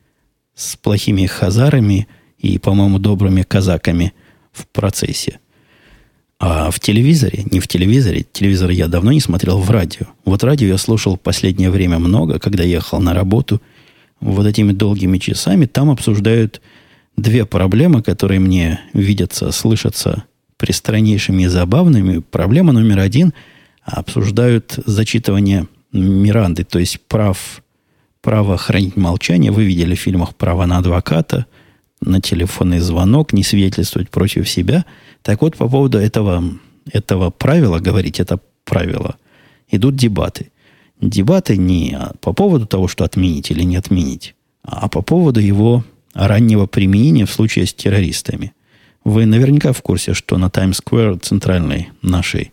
С 0.55 0.77
плохими 0.77 1.27
хазарами– 1.27 2.09
и, 2.43 2.59
по-моему, 2.59 2.99
добрыми 2.99 3.43
казаками 3.43 4.13
в 4.53 4.67
процессе. 4.67 5.39
А 6.45 6.73
в 6.73 6.81
телевизоре, 6.81 7.45
не 7.53 7.61
в 7.61 7.69
телевизоре, 7.69 8.27
телевизор 8.33 8.71
я 8.71 8.89
давно 8.89 9.13
не 9.13 9.21
смотрел, 9.21 9.59
в 9.61 9.71
радио. 9.71 10.07
Вот 10.25 10.43
радио 10.43 10.67
я 10.67 10.77
слушал 10.77 11.17
последнее 11.17 11.71
время 11.71 12.01
много, 12.01 12.41
когда 12.41 12.65
ехал 12.65 13.01
на 13.01 13.15
работу. 13.15 13.63
Вот 14.19 14.45
этими 14.45 14.73
долгими 14.73 15.19
часами 15.19 15.67
там 15.67 15.89
обсуждают 15.89 16.61
две 17.17 17.47
проблемы, 17.47 18.03
которые 18.03 18.41
мне 18.41 18.81
видятся, 18.93 19.53
слышатся 19.53 20.25
пристраннейшими 20.57 21.45
и 21.45 21.47
забавными. 21.47 22.19
Проблема 22.19 22.73
номер 22.73 22.99
один– 22.99 23.33
обсуждают 23.85 24.79
зачитывание 24.85 25.69
Миранды, 25.93 26.65
то 26.65 26.79
есть 26.79 27.01
прав, 27.03 27.63
право 28.21 28.57
хранить 28.57 28.97
молчание. 28.97 29.53
Вы 29.53 29.65
видели 29.65 29.95
в 29.95 30.01
фильмах 30.01 30.35
«Право 30.35 30.65
на 30.67 30.79
адвоката», 30.79 31.47
на 32.05 32.21
телефонный 32.21 32.81
звонок, 32.81 33.33
не 33.33 33.43
свидетельствовать 33.43 34.11
против 34.11 34.49
себя. 34.49 34.85
Так 35.23 35.43
вот, 35.43 35.57
по 35.57 35.69
поводу 35.69 35.99
этого, 35.99 36.45
этого 36.91 37.31
правила, 37.31 37.79
говорить 37.79 38.21
это 38.21 38.41
правило, 38.65 39.17
идут 39.71 39.97
дебаты. 39.97 40.51
Дебаты 41.01 41.57
не 41.57 41.99
по 42.21 42.33
поводу 42.33 42.67
того, 42.67 42.89
что 42.89 43.05
отменить 43.05 43.51
или 43.51 43.63
не 43.65 43.77
отменить, 43.77 44.35
а 44.63 44.89
по 44.89 45.03
поводу 45.03 45.41
его 45.41 45.85
раннего 46.15 46.67
применения 46.67 47.27
в 47.27 47.33
случае 47.33 47.67
с 47.67 47.75
террористами. 47.75 48.53
Вы 49.05 49.27
наверняка 49.27 49.73
в 49.73 49.83
курсе, 49.83 50.15
что 50.15 50.39
на 50.39 50.49
Таймс-сквер, 50.49 51.19
центральной 51.19 51.89
нашей 52.03 52.53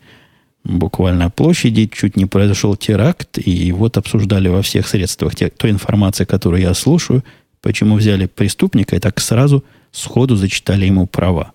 буквально 0.64 1.30
площади, 1.30 1.90
чуть 1.94 2.18
не 2.18 2.26
произошел 2.26 2.76
теракт, 2.76 3.38
и 3.38 3.72
вот 3.72 3.98
обсуждали 3.98 4.48
во 4.50 4.64
всех 4.64 4.88
средствах 4.88 5.36
те, 5.36 5.50
той 5.50 5.70
информации, 5.70 6.26
которую 6.26 6.62
я 6.62 6.74
слушаю– 6.74 7.24
Почему 7.62 7.95
взяли 7.95 8.26
преступника 8.26 8.95
и 8.95 9.00
так 9.00 9.19
сразу 9.19 9.63
сходу 9.91 10.36
зачитали 10.36 10.86
ему 10.86 11.08
права? 11.08 11.54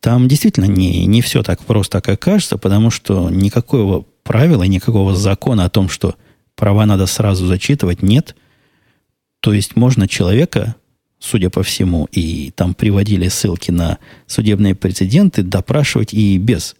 Там 0.00 0.28
действительно 0.28 0.64
не, 0.64 1.04
не 1.04 1.20
все 1.20 1.42
так 1.42 1.62
просто, 1.64 2.00
как 2.00 2.20
кажется, 2.20 2.56
потому 2.56 2.90
что 2.90 3.28
никакого 3.28 4.06
правила, 4.22 4.62
никакого 4.62 5.14
закона 5.14 5.64
о 5.64 5.70
том, 5.70 5.90
что 5.90 6.14
права 6.56 6.86
надо 6.86 7.06
сразу 7.06 7.46
зачитывать, 7.46 8.02
нет. 8.02 8.34
То 9.40 9.52
есть 9.52 9.76
можно 9.76 10.08
человека, 10.08 10.74
судя 11.18 11.50
по 11.50 11.62
всему, 11.62 12.08
и 12.12 12.50
там 12.52 12.72
приводили 12.72 13.28
ссылки 13.28 13.70
на 13.70 13.98
судебные 14.26 14.74
прецеденты, 14.74 15.42
допрашивать 15.42 16.14
и 16.14 16.38
без 16.38 16.76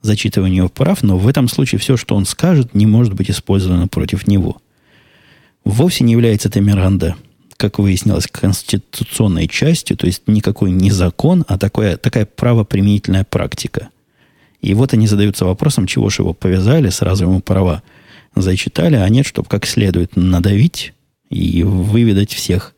зачитывания 0.00 0.66
прав, 0.66 1.02
но 1.02 1.16
в 1.16 1.28
этом 1.28 1.48
случае 1.48 1.78
все, 1.78 1.96
что 1.96 2.16
он 2.16 2.26
скажет, 2.26 2.74
не 2.74 2.86
может 2.86 3.14
быть 3.14 3.30
использовано 3.30 3.86
против 3.86 4.26
него. 4.26 4.60
Вовсе 5.64 6.04
не 6.04 6.12
является 6.12 6.48
это 6.48 6.60
Миранда 6.60 7.16
как 7.56 7.78
выяснилось, 7.78 8.26
конституционной 8.26 9.48
частью, 9.48 9.96
то 9.96 10.06
есть 10.06 10.22
никакой 10.26 10.70
не 10.70 10.90
закон, 10.90 11.44
а 11.48 11.58
такое, 11.58 11.96
такая 11.96 12.26
правоприменительная 12.26 13.24
практика. 13.24 13.88
И 14.60 14.74
вот 14.74 14.92
они 14.92 15.06
задаются 15.06 15.44
вопросом, 15.44 15.86
чего 15.86 16.08
же 16.08 16.22
его 16.22 16.32
повязали, 16.32 16.88
сразу 16.88 17.24
ему 17.24 17.40
права 17.40 17.82
зачитали, 18.34 18.96
а 18.96 19.08
нет, 19.08 19.26
чтобы 19.26 19.48
как 19.48 19.66
следует 19.66 20.16
надавить 20.16 20.94
и 21.30 21.62
выведать 21.62 22.32
всех 22.32 22.74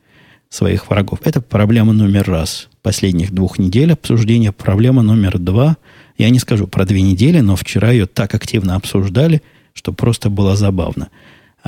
своих 0.48 0.90
врагов. 0.90 1.20
Это 1.24 1.40
проблема 1.40 1.92
номер 1.92 2.28
раз 2.28 2.68
последних 2.82 3.32
двух 3.32 3.58
недель 3.58 3.92
обсуждения. 3.92 4.52
Проблема 4.52 5.02
номер 5.02 5.38
два, 5.38 5.76
я 6.18 6.30
не 6.30 6.38
скажу 6.38 6.66
про 6.66 6.84
две 6.84 7.02
недели, 7.02 7.40
но 7.40 7.56
вчера 7.56 7.90
ее 7.90 8.06
так 8.06 8.34
активно 8.34 8.76
обсуждали, 8.76 9.42
что 9.72 9.92
просто 9.92 10.30
было 10.30 10.56
забавно– 10.56 11.08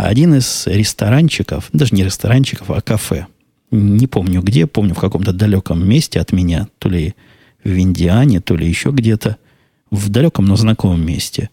один 0.06 0.34
из 0.34 0.66
ресторанчиков, 0.66 1.70
даже 1.72 1.94
не 1.94 2.04
ресторанчиков, 2.04 2.70
а 2.70 2.80
кафе, 2.80 3.26
не 3.72 4.06
помню 4.06 4.42
где, 4.42 4.68
помню 4.68 4.94
в 4.94 5.00
каком-то 5.00 5.32
далеком 5.32 5.86
месте 5.86 6.20
от 6.20 6.30
меня, 6.32 6.68
то 6.78 6.88
ли 6.88 7.16
в 7.64 7.76
Индиане, 7.76 8.40
то 8.40 8.56
ли 8.56 8.68
еще 8.68 8.90
где-то, 8.90 9.38
в 9.90 10.08
далеком, 10.08 10.44
но 10.44 10.54
знакомом 10.54 11.04
месте, 11.04 11.50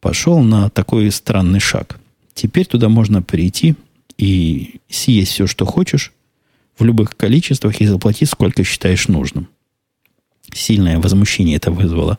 пошел 0.00 0.40
на 0.40 0.68
такой 0.68 1.10
странный 1.10 1.60
шаг. 1.60 1.98
Теперь 2.34 2.66
туда 2.66 2.90
можно 2.90 3.22
прийти 3.22 3.74
и 4.18 4.80
съесть 4.90 5.32
все, 5.32 5.46
что 5.46 5.64
хочешь, 5.64 6.12
в 6.78 6.84
любых 6.84 7.16
количествах 7.16 7.80
и 7.80 7.86
заплатить, 7.86 8.28
сколько 8.28 8.64
считаешь 8.64 9.08
нужным. 9.08 9.48
Сильное 10.52 10.98
возмущение 10.98 11.56
это 11.56 11.70
вызвало 11.70 12.18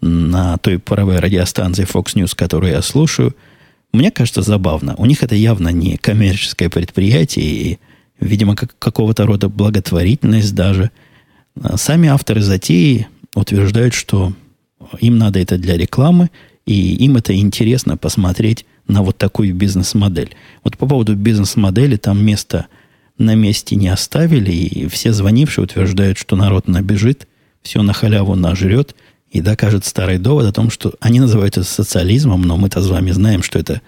на 0.00 0.56
той 0.58 0.78
паровой 0.78 1.18
радиостанции 1.18 1.84
Fox 1.84 2.14
News, 2.14 2.36
которую 2.36 2.72
я 2.72 2.80
слушаю– 2.80 3.34
мне 3.92 4.10
кажется 4.10 4.42
забавно. 4.42 4.94
У 4.98 5.06
них 5.06 5.22
это 5.22 5.34
явно 5.34 5.68
не 5.68 5.96
коммерческое 5.96 6.70
предприятие 6.70 7.44
и, 7.44 7.78
видимо, 8.20 8.54
как, 8.54 8.78
какого-то 8.78 9.26
рода 9.26 9.48
благотворительность 9.48 10.54
даже. 10.54 10.90
А 11.60 11.76
сами 11.76 12.08
авторы 12.08 12.40
затеи 12.40 13.08
утверждают, 13.34 13.94
что 13.94 14.32
им 15.00 15.18
надо 15.18 15.40
это 15.40 15.58
для 15.58 15.76
рекламы, 15.76 16.30
и 16.66 16.94
им 16.94 17.16
это 17.16 17.34
интересно 17.34 17.96
посмотреть 17.96 18.64
на 18.86 19.02
вот 19.02 19.18
такую 19.18 19.54
бизнес-модель. 19.54 20.34
Вот 20.62 20.76
по 20.76 20.86
поводу 20.86 21.16
бизнес-модели 21.16 21.96
там 21.96 22.24
место 22.24 22.66
на 23.18 23.34
месте 23.34 23.76
не 23.76 23.88
оставили, 23.88 24.52
и 24.52 24.88
все 24.88 25.12
звонившие 25.12 25.64
утверждают, 25.64 26.16
что 26.16 26.36
народ 26.36 26.68
набежит, 26.68 27.26
все 27.62 27.82
на 27.82 27.92
халяву 27.92 28.36
нажрет– 28.36 28.94
и 29.30 29.40
докажет 29.40 29.84
старый 29.84 30.18
довод 30.18 30.46
о 30.46 30.52
том, 30.52 30.70
что 30.70 30.94
они 31.00 31.20
называют 31.20 31.56
это 31.56 31.66
социализмом, 31.66 32.42
но 32.42 32.56
мы-то 32.56 32.82
с 32.82 32.88
вами 32.88 33.12
знаем, 33.12 33.42
что 33.42 33.58
это 33.58 33.80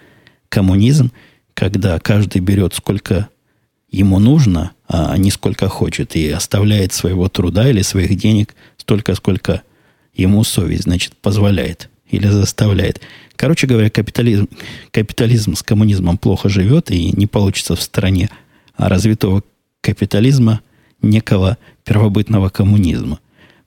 коммунизм. 0.49 1.11
когда 1.53 1.99
каждый 1.99 2.41
берет 2.41 2.73
сколько 2.73 3.29
ему 3.91 4.17
нужно, 4.19 4.71
а 4.87 5.15
не 5.17 5.29
сколько 5.29 5.69
хочет, 5.69 6.15
и 6.15 6.29
оставляет 6.29 6.93
своего 6.93 7.29
труда 7.29 7.69
или 7.69 7.83
своих 7.83 8.15
денег 8.17 8.55
столько, 8.77 9.13
сколько 9.15 9.61
ему 10.15 10.43
совесть, 10.43 10.83
значит, 10.83 11.15
позволяет 11.17 11.89
или 12.09 12.27
заставляет. 12.27 13.01
Короче 13.35 13.67
говоря, 13.67 13.89
капитализм, 13.89 14.47
капитализм 14.91 15.55
с 15.55 15.63
коммунизмом 15.63 16.17
плохо 16.17 16.49
живет 16.49 16.91
и 16.91 17.11
не 17.11 17.27
получится 17.27 17.75
в 17.75 17.81
стране 17.81 18.29
развитого 18.77 19.43
капитализма 19.81 20.61
некого 21.01 21.57
первобытного 21.83 22.49
коммунизма. 22.49 23.19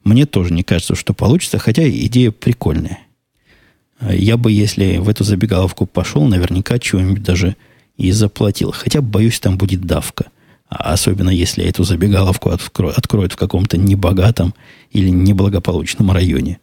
Мне 0.07 0.25
тоже 0.25 0.55
не 0.55 0.63
кажется, 0.63 0.95
что 0.95 1.15
получится, 1.15 1.59
хотя 1.59 1.89
идея 1.89 2.31
прикольная. 2.31 3.01
Я 4.01 4.37
бы, 4.37 4.53
если 4.53 4.99
в 4.99 5.09
эту 5.09 5.25
забегаловку 5.25 5.85
пошел, 5.85 6.25
наверняка 6.29 6.79
чего-нибудь 6.79 7.25
даже 7.25 7.57
и 7.97 8.13
заплатил. 8.13 8.71
Хотя, 8.71 9.01
боюсь, 9.01 9.41
там 9.41 9.59
будет 9.59 9.81
давка. 9.81 10.27
А 10.69 10.93
особенно, 10.93 11.31
если 11.31 11.65
эту 11.65 11.83
забегаловку 11.83 12.51
откроют 12.51 13.33
в 13.33 13.37
каком-то 13.37 13.79
небогатом 13.79 14.55
или 14.93 15.09
неблагополучном 15.09 16.13
районе. 16.13 16.61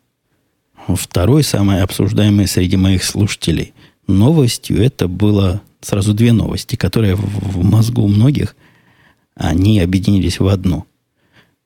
Второй, 0.87 1.43
самый 1.43 1.81
обсуждаемый 1.81 2.47
среди 2.47 2.77
моих 2.77 3.03
слушателей 3.03 3.73
новостью, 4.07 4.81
это 4.81 5.09
было 5.09 5.61
сразу 5.81 6.13
две 6.13 6.31
новости, 6.31 6.77
которые 6.77 7.15
в 7.15 7.61
мозгу 7.61 8.07
многих, 8.07 8.55
они 9.35 9.81
объединились 9.81 10.39
в 10.39 10.47
одну. 10.47 10.85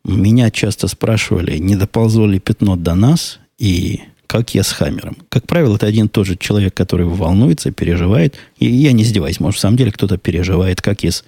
Меня 0.07 0.49
часто 0.51 0.87
спрашивали, 0.87 1.57
не 1.57 1.75
доползло 1.75 2.25
ли 2.25 2.39
пятно 2.39 2.77
до 2.77 2.95
нас, 2.95 3.39
и 3.57 4.01
как 4.25 4.55
я 4.55 4.63
с 4.63 4.71
Хаммером. 4.71 5.17
Как 5.29 5.45
правило, 5.47 5.75
это 5.75 5.85
один 5.85 6.05
и 6.05 6.09
тот 6.09 6.27
же 6.27 6.37
человек, 6.37 6.73
который 6.73 7.05
волнуется, 7.05 7.71
переживает. 7.71 8.35
И 8.57 8.67
я 8.67 8.93
не 8.93 9.03
издеваюсь, 9.03 9.39
может, 9.39 9.57
в 9.57 9.61
самом 9.61 9.77
деле 9.77 9.91
кто-то 9.91 10.17
переживает, 10.17 10.81
как 10.81 11.03
из 11.03 11.25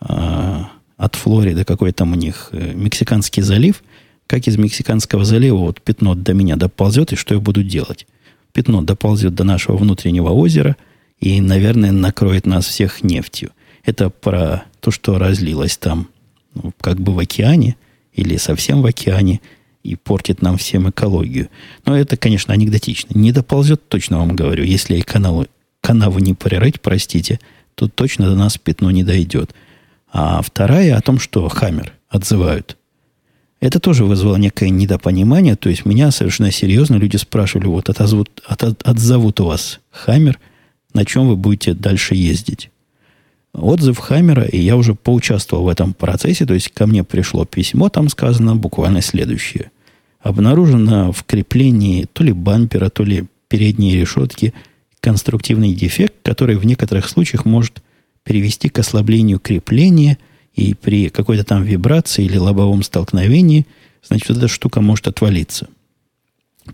э, 0.00 0.62
от 0.96 1.14
Флориды 1.14 1.64
какой 1.64 1.92
там 1.92 2.12
у 2.12 2.14
них 2.14 2.50
э, 2.52 2.72
Мексиканский 2.74 3.42
залив, 3.42 3.82
как 4.26 4.46
из 4.46 4.58
Мексиканского 4.58 5.24
залива 5.24 5.56
вот 5.56 5.80
пятно 5.80 6.14
до 6.14 6.34
меня 6.34 6.56
доползет, 6.56 7.12
и 7.12 7.16
что 7.16 7.34
я 7.34 7.40
буду 7.40 7.62
делать. 7.62 8.06
Пятно 8.52 8.82
доползет 8.82 9.34
до 9.34 9.44
нашего 9.44 9.76
внутреннего 9.76 10.28
озера 10.28 10.76
и, 11.20 11.40
наверное, 11.40 11.92
накроет 11.92 12.46
нас 12.46 12.66
всех 12.66 13.02
нефтью. 13.02 13.50
Это 13.84 14.10
про 14.10 14.64
то, 14.80 14.90
что 14.90 15.18
разлилось 15.18 15.78
там 15.78 16.08
ну, 16.54 16.72
как 16.80 17.00
бы 17.00 17.14
в 17.14 17.18
океане 17.18 17.76
или 18.12 18.36
совсем 18.36 18.82
в 18.82 18.86
океане– 18.86 19.40
и 19.82 19.96
портит 19.96 20.42
нам 20.42 20.56
всем 20.56 20.90
экологию. 20.90 21.48
Но 21.86 21.96
это, 21.96 22.16
конечно, 22.16 22.52
анекдотично. 22.52 23.16
Не 23.18 23.32
доползет, 23.32 23.88
точно 23.88 24.18
вам 24.18 24.36
говорю. 24.36 24.64
Если 24.64 24.96
и 24.96 25.02
канавы, 25.02 25.46
канавы 25.80 26.20
не 26.20 26.34
прорыть, 26.34 26.80
простите, 26.80 27.40
то 27.74 27.88
точно 27.88 28.28
до 28.28 28.36
нас 28.36 28.58
пятно 28.58 28.90
не 28.90 29.04
дойдет. 29.04 29.54
А 30.12 30.42
вторая 30.42 30.96
о 30.96 31.00
том, 31.00 31.18
что 31.18 31.48
Хаммер 31.48 31.94
отзывают. 32.08 32.76
Это 33.60 33.78
тоже 33.78 34.04
вызвало 34.04 34.36
некое 34.36 34.70
недопонимание. 34.70 35.56
То 35.56 35.68
есть 35.68 35.84
меня 35.86 36.10
совершенно 36.10 36.50
серьезно 36.50 36.96
люди 36.96 37.16
спрашивали, 37.16 37.66
вот 37.68 37.88
отозвут, 37.88 38.42
от, 38.46 38.62
от, 38.64 38.82
отзовут 38.82 39.40
у 39.40 39.46
вас 39.46 39.80
Хаммер, 39.90 40.38
на 40.92 41.04
чем 41.04 41.28
вы 41.28 41.36
будете 41.36 41.74
дальше 41.74 42.14
ездить. 42.14 42.69
Отзыв 43.52 43.98
Хаммера, 43.98 44.44
и 44.44 44.58
я 44.58 44.76
уже 44.76 44.94
поучаствовал 44.94 45.64
в 45.64 45.68
этом 45.68 45.92
процессе, 45.92 46.46
то 46.46 46.54
есть 46.54 46.70
ко 46.72 46.86
мне 46.86 47.02
пришло 47.02 47.44
письмо, 47.44 47.88
там 47.88 48.08
сказано 48.08 48.54
буквально 48.54 49.02
следующее. 49.02 49.70
Обнаружено 50.20 51.12
в 51.12 51.24
креплении 51.24 52.06
то 52.12 52.22
ли 52.22 52.32
бампера, 52.32 52.90
то 52.90 53.02
ли 53.02 53.26
передней 53.48 53.96
решетки 53.96 54.54
конструктивный 55.00 55.72
дефект, 55.72 56.14
который 56.22 56.56
в 56.56 56.64
некоторых 56.64 57.08
случаях 57.08 57.44
может 57.44 57.82
привести 58.22 58.68
к 58.68 58.78
ослаблению 58.78 59.40
крепления, 59.40 60.18
и 60.54 60.74
при 60.74 61.08
какой-то 61.08 61.44
там 61.44 61.62
вибрации 61.62 62.24
или 62.24 62.36
лобовом 62.36 62.82
столкновении, 62.82 63.66
значит, 64.02 64.28
вот 64.28 64.38
эта 64.38 64.48
штука 64.48 64.80
может 64.80 65.08
отвалиться. 65.08 65.68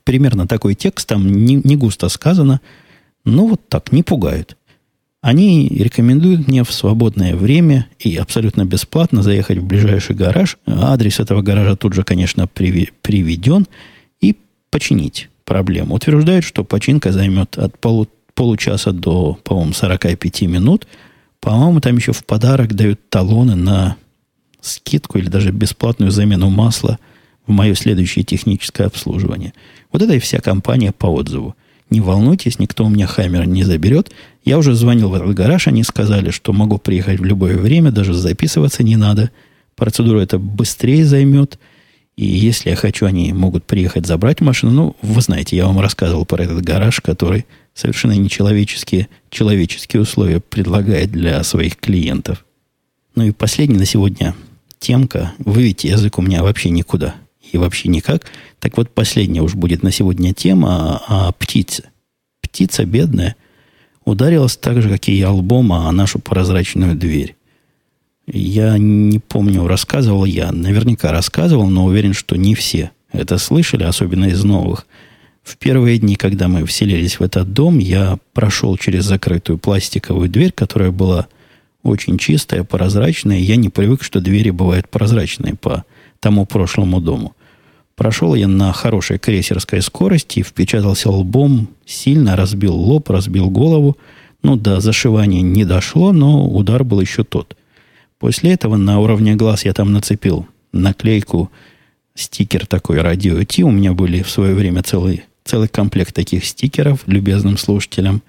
Примерно 0.04 0.46
такой 0.46 0.74
текст 0.74 1.08
там 1.08 1.30
не, 1.30 1.60
не 1.62 1.76
густо 1.76 2.08
сказано, 2.08 2.60
но 3.24 3.46
вот 3.46 3.68
так, 3.68 3.92
не 3.92 4.02
пугают. 4.02 4.56
Они 5.26 5.66
рекомендуют 5.70 6.46
мне 6.46 6.62
в 6.62 6.70
свободное 6.70 7.34
время 7.34 7.88
и 7.98 8.14
абсолютно 8.14 8.64
бесплатно 8.64 9.24
заехать 9.24 9.58
в 9.58 9.64
ближайший 9.64 10.14
гараж. 10.14 10.56
Адрес 10.68 11.18
этого 11.18 11.42
гаража 11.42 11.74
тут 11.74 11.94
же, 11.94 12.04
конечно, 12.04 12.46
приведен. 12.46 13.66
И 14.20 14.36
починить 14.70 15.28
проблему. 15.44 15.96
Утверждают, 15.96 16.44
что 16.44 16.62
починка 16.62 17.10
займет 17.10 17.58
от 17.58 17.76
полу, 17.76 18.06
получаса 18.34 18.92
до, 18.92 19.36
по-моему, 19.42 19.72
45 19.72 20.42
минут. 20.42 20.86
По-моему, 21.40 21.80
там 21.80 21.96
еще 21.96 22.12
в 22.12 22.24
подарок 22.24 22.74
дают 22.74 23.00
талоны 23.08 23.56
на 23.56 23.96
скидку 24.60 25.18
или 25.18 25.26
даже 25.26 25.50
бесплатную 25.50 26.12
замену 26.12 26.50
масла 26.50 27.00
в 27.48 27.50
мое 27.50 27.74
следующее 27.74 28.24
техническое 28.24 28.84
обслуживание. 28.84 29.54
Вот 29.90 30.02
это 30.02 30.14
и 30.14 30.20
вся 30.20 30.38
компания 30.38 30.92
по 30.92 31.06
отзыву. 31.06 31.56
Не 31.90 32.00
волнуйтесь, 32.00 32.58
никто 32.58 32.84
у 32.84 32.88
меня 32.88 33.06
Хаммер 33.06 33.46
не 33.46 33.62
заберет. 33.62 34.12
Я 34.46 34.59
уже 34.59 34.74
звонил 34.76 35.11
в 35.11 35.14
этот 35.14 35.35
гараж, 35.35 35.66
они 35.66 35.82
сказали, 35.82 36.30
что 36.30 36.52
могу 36.52 36.78
приехать 36.78 37.18
в 37.18 37.24
любое 37.24 37.59
время, 37.59 37.90
даже 37.90 38.14
записываться 38.14 38.85
не 38.85 38.96
надо. 38.96 39.32
Процедура 39.74 40.20
это 40.20 40.38
быстрее 40.38 41.04
займет. 41.04 41.59
И 42.16 42.24
если 42.24 42.70
я 42.70 42.76
хочу, 42.76 43.06
они 43.06 43.32
могут 43.32 43.64
приехать 43.64 44.06
забрать 44.06 44.40
машину. 44.40 44.72
Ну, 44.72 44.96
вы 45.02 45.20
знаете, 45.20 45.56
я 45.56 45.66
вам 45.66 45.80
рассказывал 45.80 46.24
про 46.24 46.44
этот 46.44 46.62
гараж, 46.62 47.00
который 47.00 47.44
совершенно 47.74 48.12
нечеловеческие 48.12 49.09
человеческие 49.30 50.02
условия 50.02 50.38
предлагает 50.38 51.11
для 51.11 51.42
своих 51.42 51.76
клиентов. 51.76 52.46
Ну 53.16 53.24
и 53.24 53.32
последний 53.32 53.78
на 53.78 53.85
сегодня 53.85 54.37
темка. 54.78 55.32
Вы 55.38 55.62
видите, 55.64 55.88
язык 55.88 56.20
у 56.20 56.22
меня 56.22 56.44
вообще 56.44 56.70
никуда 56.70 57.16
и 57.50 57.59
вообще 57.59 57.88
никак. 57.88 58.26
Так 58.61 58.76
вот, 58.76 58.90
последняя 58.90 59.42
уж 59.42 59.54
будет 59.54 59.82
на 59.82 59.90
сегодня 59.90 60.32
тема 60.32 61.02
о 61.09 61.32
птице. 61.32 61.88
Птица 62.40 62.85
бедная– 62.85 63.35
ударилась 64.07 64.57
так 64.57 64.81
же, 64.81 64.88
как 64.88 65.09
и 65.09 65.12
я 65.12 65.31
лбом, 65.31 65.73
о 65.73 65.92
нашу 65.92 66.19
прозрачную 66.19 66.95
дверь. 66.95 67.37
Я 68.27 68.79
не 68.79 69.19
помню, 69.19 69.66
рассказывал 69.66 70.25
я, 70.25 70.51
наверняка 70.51 71.12
рассказывал, 71.12 71.69
но 71.69 71.85
уверен, 71.85 72.14
что 72.14 72.37
не 72.37 72.55
все 72.55 72.90
это 73.12 73.38
слышали, 73.38 73.85
особенно 73.85 74.27
из 74.27 74.42
новых. 74.42 74.87
В 75.42 75.57
первые 75.59 75.99
дни, 75.99 76.16
когда 76.16 76.49
мы 76.49 76.66
вселились 76.66 77.21
в 77.21 77.23
этот 77.23 77.53
дом, 77.53 77.79
я 77.79 78.19
прошел 78.33 78.77
через 78.77 79.05
закрытую 79.05 79.59
пластиковую 79.59 80.29
дверь, 80.29 80.51
которая 80.51 80.90
была 80.90 81.29
очень 81.85 82.19
чистая, 82.19 82.64
прозрачная. 82.64 83.38
Я 83.38 83.55
не 83.55 83.69
привык, 83.69 84.03
что 84.03 84.21
двери 84.21 84.51
бывают 84.51 84.88
прозрачные 84.88 85.55
по 85.55 85.85
тому 86.19 86.47
прошлому 86.47 87.01
дому. 87.01 87.36
Прошел 87.96 88.35
я 88.35 88.46
на 88.46 88.74
хорошей 88.74 89.18
крейсерской 89.18 89.80
скорости, 89.80 90.42
впечатался 90.42 91.11
лбом, 91.11 91.68
сильно 91.87 92.37
разбил 92.37 92.74
лоб, 92.74 93.09
разбил 93.09 93.48
голову. 93.48 93.96
Ну, 94.42 94.56
до 94.56 94.80
зашивания 94.80 95.40
не 95.40 95.64
дошло, 95.64 96.12
но 96.12 96.46
удар 96.46 96.85
был 96.85 97.00
еще 97.00 97.24
тот. 97.24 97.56
После 98.18 98.52
этого 98.52 98.76
на 98.76 99.00
уровне 99.00 99.35
глаз 99.35 99.64
я 99.64 99.72
там 99.72 99.92
нацепил 99.92 100.46
наклейку, 100.72 101.50
стикер 102.14 102.66
такой 102.66 103.00
радио 103.00 103.42
Ти. 103.44 103.64
У 103.64 103.70
меня 103.70 103.94
были 103.94 104.22
в 104.22 104.30
свое 104.30 104.54
время 104.54 104.82
целый, 104.82 105.24
целый 105.44 105.68
комплект 105.68 106.14
таких 106.14 106.44
стикеров 106.44 107.00
любезным 107.06 107.56
слушателям 107.56 108.22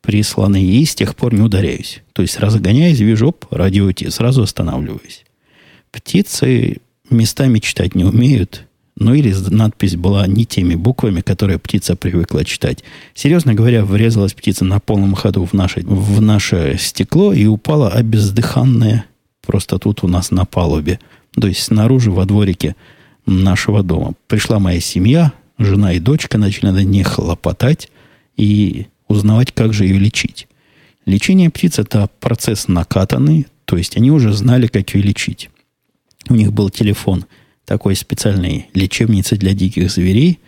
присланы. 0.00 0.62
И 0.62 0.84
с 0.84 0.94
тех 0.94 1.16
пор 1.16 1.34
не 1.34 1.42
ударяюсь. 1.42 2.02
То 2.12 2.22
есть 2.22 2.38
разгоняюсь, 2.38 3.00
вижу, 3.00 3.28
оп, 3.30 3.46
радио 3.50 3.90
Ти, 3.90 4.10
сразу 4.10 4.42
останавливаюсь. 4.42 5.24
Птицы 5.90 6.78
местами 7.10 7.58
читать 7.58 7.96
не 7.96 8.04
умеют– 8.04 8.62
ну 9.00 9.14
или 9.14 9.32
надпись 9.50 9.96
была 9.96 10.26
не 10.26 10.44
теми 10.44 10.74
буквами, 10.74 11.20
которые 11.20 11.58
птица 11.58 11.94
привыкла 11.94 12.44
читать. 12.44 12.82
Серьезно 13.14 13.54
говоря, 13.54 13.84
врезалась 13.84 14.34
птица 14.34 14.64
на 14.64 14.80
полном 14.80 15.14
ходу 15.14 15.44
в 15.44 15.52
наше, 15.52 15.80
в 15.82 16.20
наше 16.20 16.76
стекло 16.78 17.32
и 17.32 17.46
упала 17.46 17.90
обездыханная 17.90 19.04
просто 19.46 19.78
тут 19.78 20.04
у 20.04 20.08
нас 20.08 20.30
на 20.30 20.44
палубе. 20.44 20.98
То 21.40 21.46
есть 21.46 21.62
снаружи 21.62 22.10
во 22.10 22.26
дворике 22.26 22.76
нашего 23.24 23.82
дома. 23.82 24.14
Пришла 24.26 24.58
моя 24.58 24.80
семья, 24.80 25.32
жена 25.58 25.92
и 25.92 26.00
дочка 26.00 26.36
начали 26.36 26.70
над 26.70 26.84
ней 26.84 27.04
хлопотать 27.04 27.88
и 28.36 28.88
узнавать, 29.06 29.52
как 29.52 29.72
же 29.72 29.84
ее 29.84 29.98
лечить. 29.98 30.48
Лечение 31.06 31.50
птиц– 31.50 31.78
это 31.78 32.10
процесс 32.20 32.68
накатанный, 32.68 33.46
то 33.64 33.76
есть 33.76 33.96
они 33.96 34.10
уже 34.10 34.32
знали, 34.32 34.66
как 34.66 34.94
ее 34.94 35.02
лечить. 35.02 35.50
У 36.28 36.34
них 36.34 36.52
был 36.52 36.68
телефон– 36.68 37.24
такой 37.68 37.94
специальной 37.96 38.70
лечебницы 38.72 39.36
для 39.36 39.52
диких 39.52 39.90
зверей. 39.90 40.40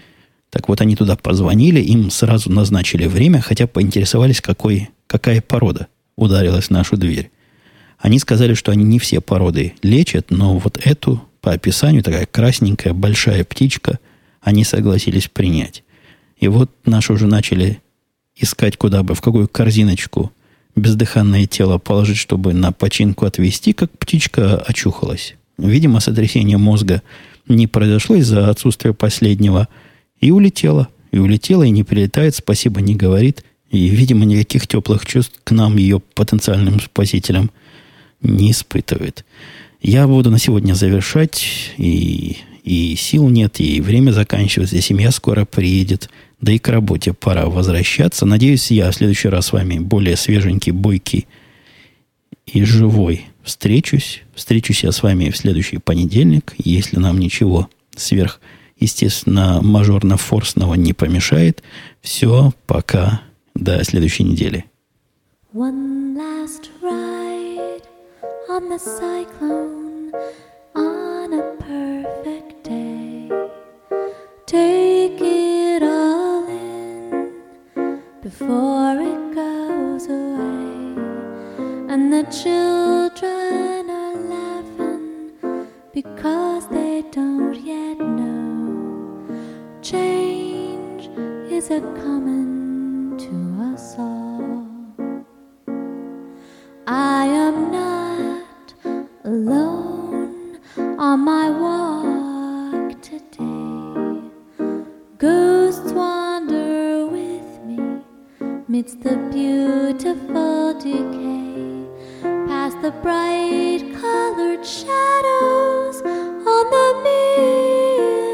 Так 0.49 0.69
вот, 0.69 0.81
они 0.81 0.97
туда 0.97 1.17
позвонили, 1.17 1.79
им 1.79 2.11
сразу 2.11 2.51
назначили 2.51 3.07
время, 3.07 3.43
хотя 3.43 3.67
поинтересовались, 3.67 4.41
какой, 4.41 4.89
какая 5.07 5.43
порода 5.43 5.89
ударилась 6.17 6.67
в 6.67 6.71
нашу 6.71 6.97
дверь. 6.97 7.31
Они 7.99 8.19
сказали, 8.19 8.55
что 8.55 8.73
они 8.73 8.85
не 8.85 8.99
все 8.99 9.21
породы 9.21 9.75
лечат, 9.83 10.31
но 10.31 10.57
вот 10.57 10.81
эту, 10.83 11.23
по 11.43 11.53
описанию, 11.53 12.03
такая 12.03 12.25
красненькая 12.25 12.95
большая 12.95 13.45
птичка, 13.45 13.99
они 14.41 14.65
согласились 14.65 15.29
принять. 15.29 15.85
И 16.39 16.49
вот 16.49 16.71
наши 16.87 17.13
уже 17.13 17.27
начали 17.27 17.83
искать, 18.35 18.79
куда 18.79 19.03
бы, 19.03 19.15
в 19.15 19.21
какую 19.21 19.47
корзиночку 19.47 20.33
бездыханное 20.75 21.47
тело 21.47 21.77
положить, 21.77 22.17
чтобы 22.17 22.55
на 22.55 22.73
починку 22.73 23.27
отвезти, 23.27 23.75
как 23.75 23.91
птичка 23.99 24.57
очухалась. 24.57 25.35
Видимо, 25.69 26.01
сотрясение 26.01 26.59
мозга 26.59 27.03
не 27.49 27.67
произошло 27.67 28.17
из-за 28.17 28.49
отсутствия 28.49 28.95
последнего. 28.95 29.69
И 30.21 30.31
улетела. 30.31 30.89
И 31.13 31.19
улетела, 31.19 31.65
и 31.65 31.71
не 31.71 31.83
прилетает, 31.83 32.35
спасибо 32.35 32.81
не 32.81 32.95
говорит. 32.95 33.45
И, 33.71 33.89
видимо, 33.89 34.25
никаких 34.25 34.67
теплых 34.67 35.07
чувств 35.07 35.39
к 35.45 35.53
нам, 35.53 35.77
ее 35.77 36.01
потенциальным 36.15 36.81
спасителям, 36.81 37.51
не 38.21 38.51
испытывает. 38.51 39.25
Я 39.81 40.07
буду 40.07 40.31
на 40.31 40.39
сегодня 40.39 40.75
завершать, 40.75 41.73
и, 41.79 42.39
и 42.65 42.95
сил 42.97 43.29
нет, 43.29 43.61
и 43.61 43.81
время 43.81 44.11
заканчивается, 44.11 44.77
и 44.77 44.81
семья 44.81 45.11
скоро 45.11 45.45
приедет, 45.45 46.11
да 46.41 46.53
и 46.53 46.59
к 46.59 46.69
работе 46.69 47.13
пора 47.13 47.47
возвращаться. 47.47 48.27
Надеюсь, 48.27 48.71
я 48.71 48.91
в 48.91 48.95
следующий 48.95 49.29
раз 49.29 49.47
с 49.47 49.53
вами 49.53 49.79
более 49.79 50.17
свеженький, 50.17 50.73
бойкий 50.73 51.27
и 52.47 52.63
живой 52.65 53.30
встречусь. 53.43 54.23
Встречусь 54.35 54.85
я 54.85 54.93
с 54.93 55.03
вами 55.03 55.31
в 55.31 55.37
следующий 55.37 55.79
понедельник, 55.79 56.55
если 56.59 56.99
нам 56.99 57.19
ничего 57.19 57.69
сверх, 57.97 58.41
естественно, 58.79 59.61
мажорно-форсного 59.63 60.75
не 60.75 60.93
помешает. 60.93 61.63
Все, 62.01 62.53
пока, 62.67 63.23
до 63.55 63.83
следующей 63.85 64.25
недели. 64.25 64.65
One 65.53 66.17
last 66.17 66.71
ride 66.81 67.83
on 68.49 68.69
the 68.69 68.79
cyclone 68.79 70.13
on 70.75 71.33
a 71.33 71.57
perfect 71.59 72.65
day. 72.65 73.29
Take 74.47 75.21
it 75.21 75.83
all 75.83 76.47
in 76.49 77.31
before 78.23 79.01
it. 79.01 79.30
And 82.01 82.11
the 82.15 82.23
children 82.33 83.91
are 83.91 84.17
laughing 84.35 85.67
because 85.93 86.67
they 86.69 87.05
don't 87.13 87.55
yet 87.63 87.99
know 87.99 89.27
change 89.83 91.11
is 91.53 91.71
a 91.71 91.81
coming 92.01 93.19
to 93.19 93.35
us 93.75 93.97
all. 93.99 94.67
I 96.87 97.27
am 97.27 97.71
not 97.71 98.75
alone 99.25 100.59
on 100.99 101.21
my 101.21 101.51
walk 101.51 103.03
today. 103.03 104.23
Ghosts 105.19 105.93
wander 105.93 107.07
with 107.09 107.51
me 107.67 107.79
midst 108.69 109.03
the 109.03 109.17
beautiful 109.31 110.73
decay, 110.81 111.40
the 112.83 112.91
bright 113.03 113.83
colored 114.01 114.65
shadows 114.65 116.01
on 116.03 116.71
the 116.77 116.89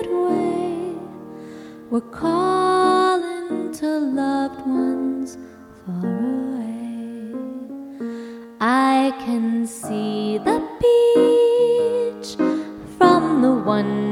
midway. 0.04 0.94
We're 1.90 2.00
calling 2.12 3.72
to 3.72 3.98
loved 3.98 4.64
ones 4.64 5.36
far 5.84 6.06
away. 6.06 7.34
I 8.60 9.12
can 9.24 9.66
see 9.66 10.38
the 10.38 10.60
beach 10.80 12.36
from 12.98 13.42
the 13.42 13.52
wonder 13.52 14.05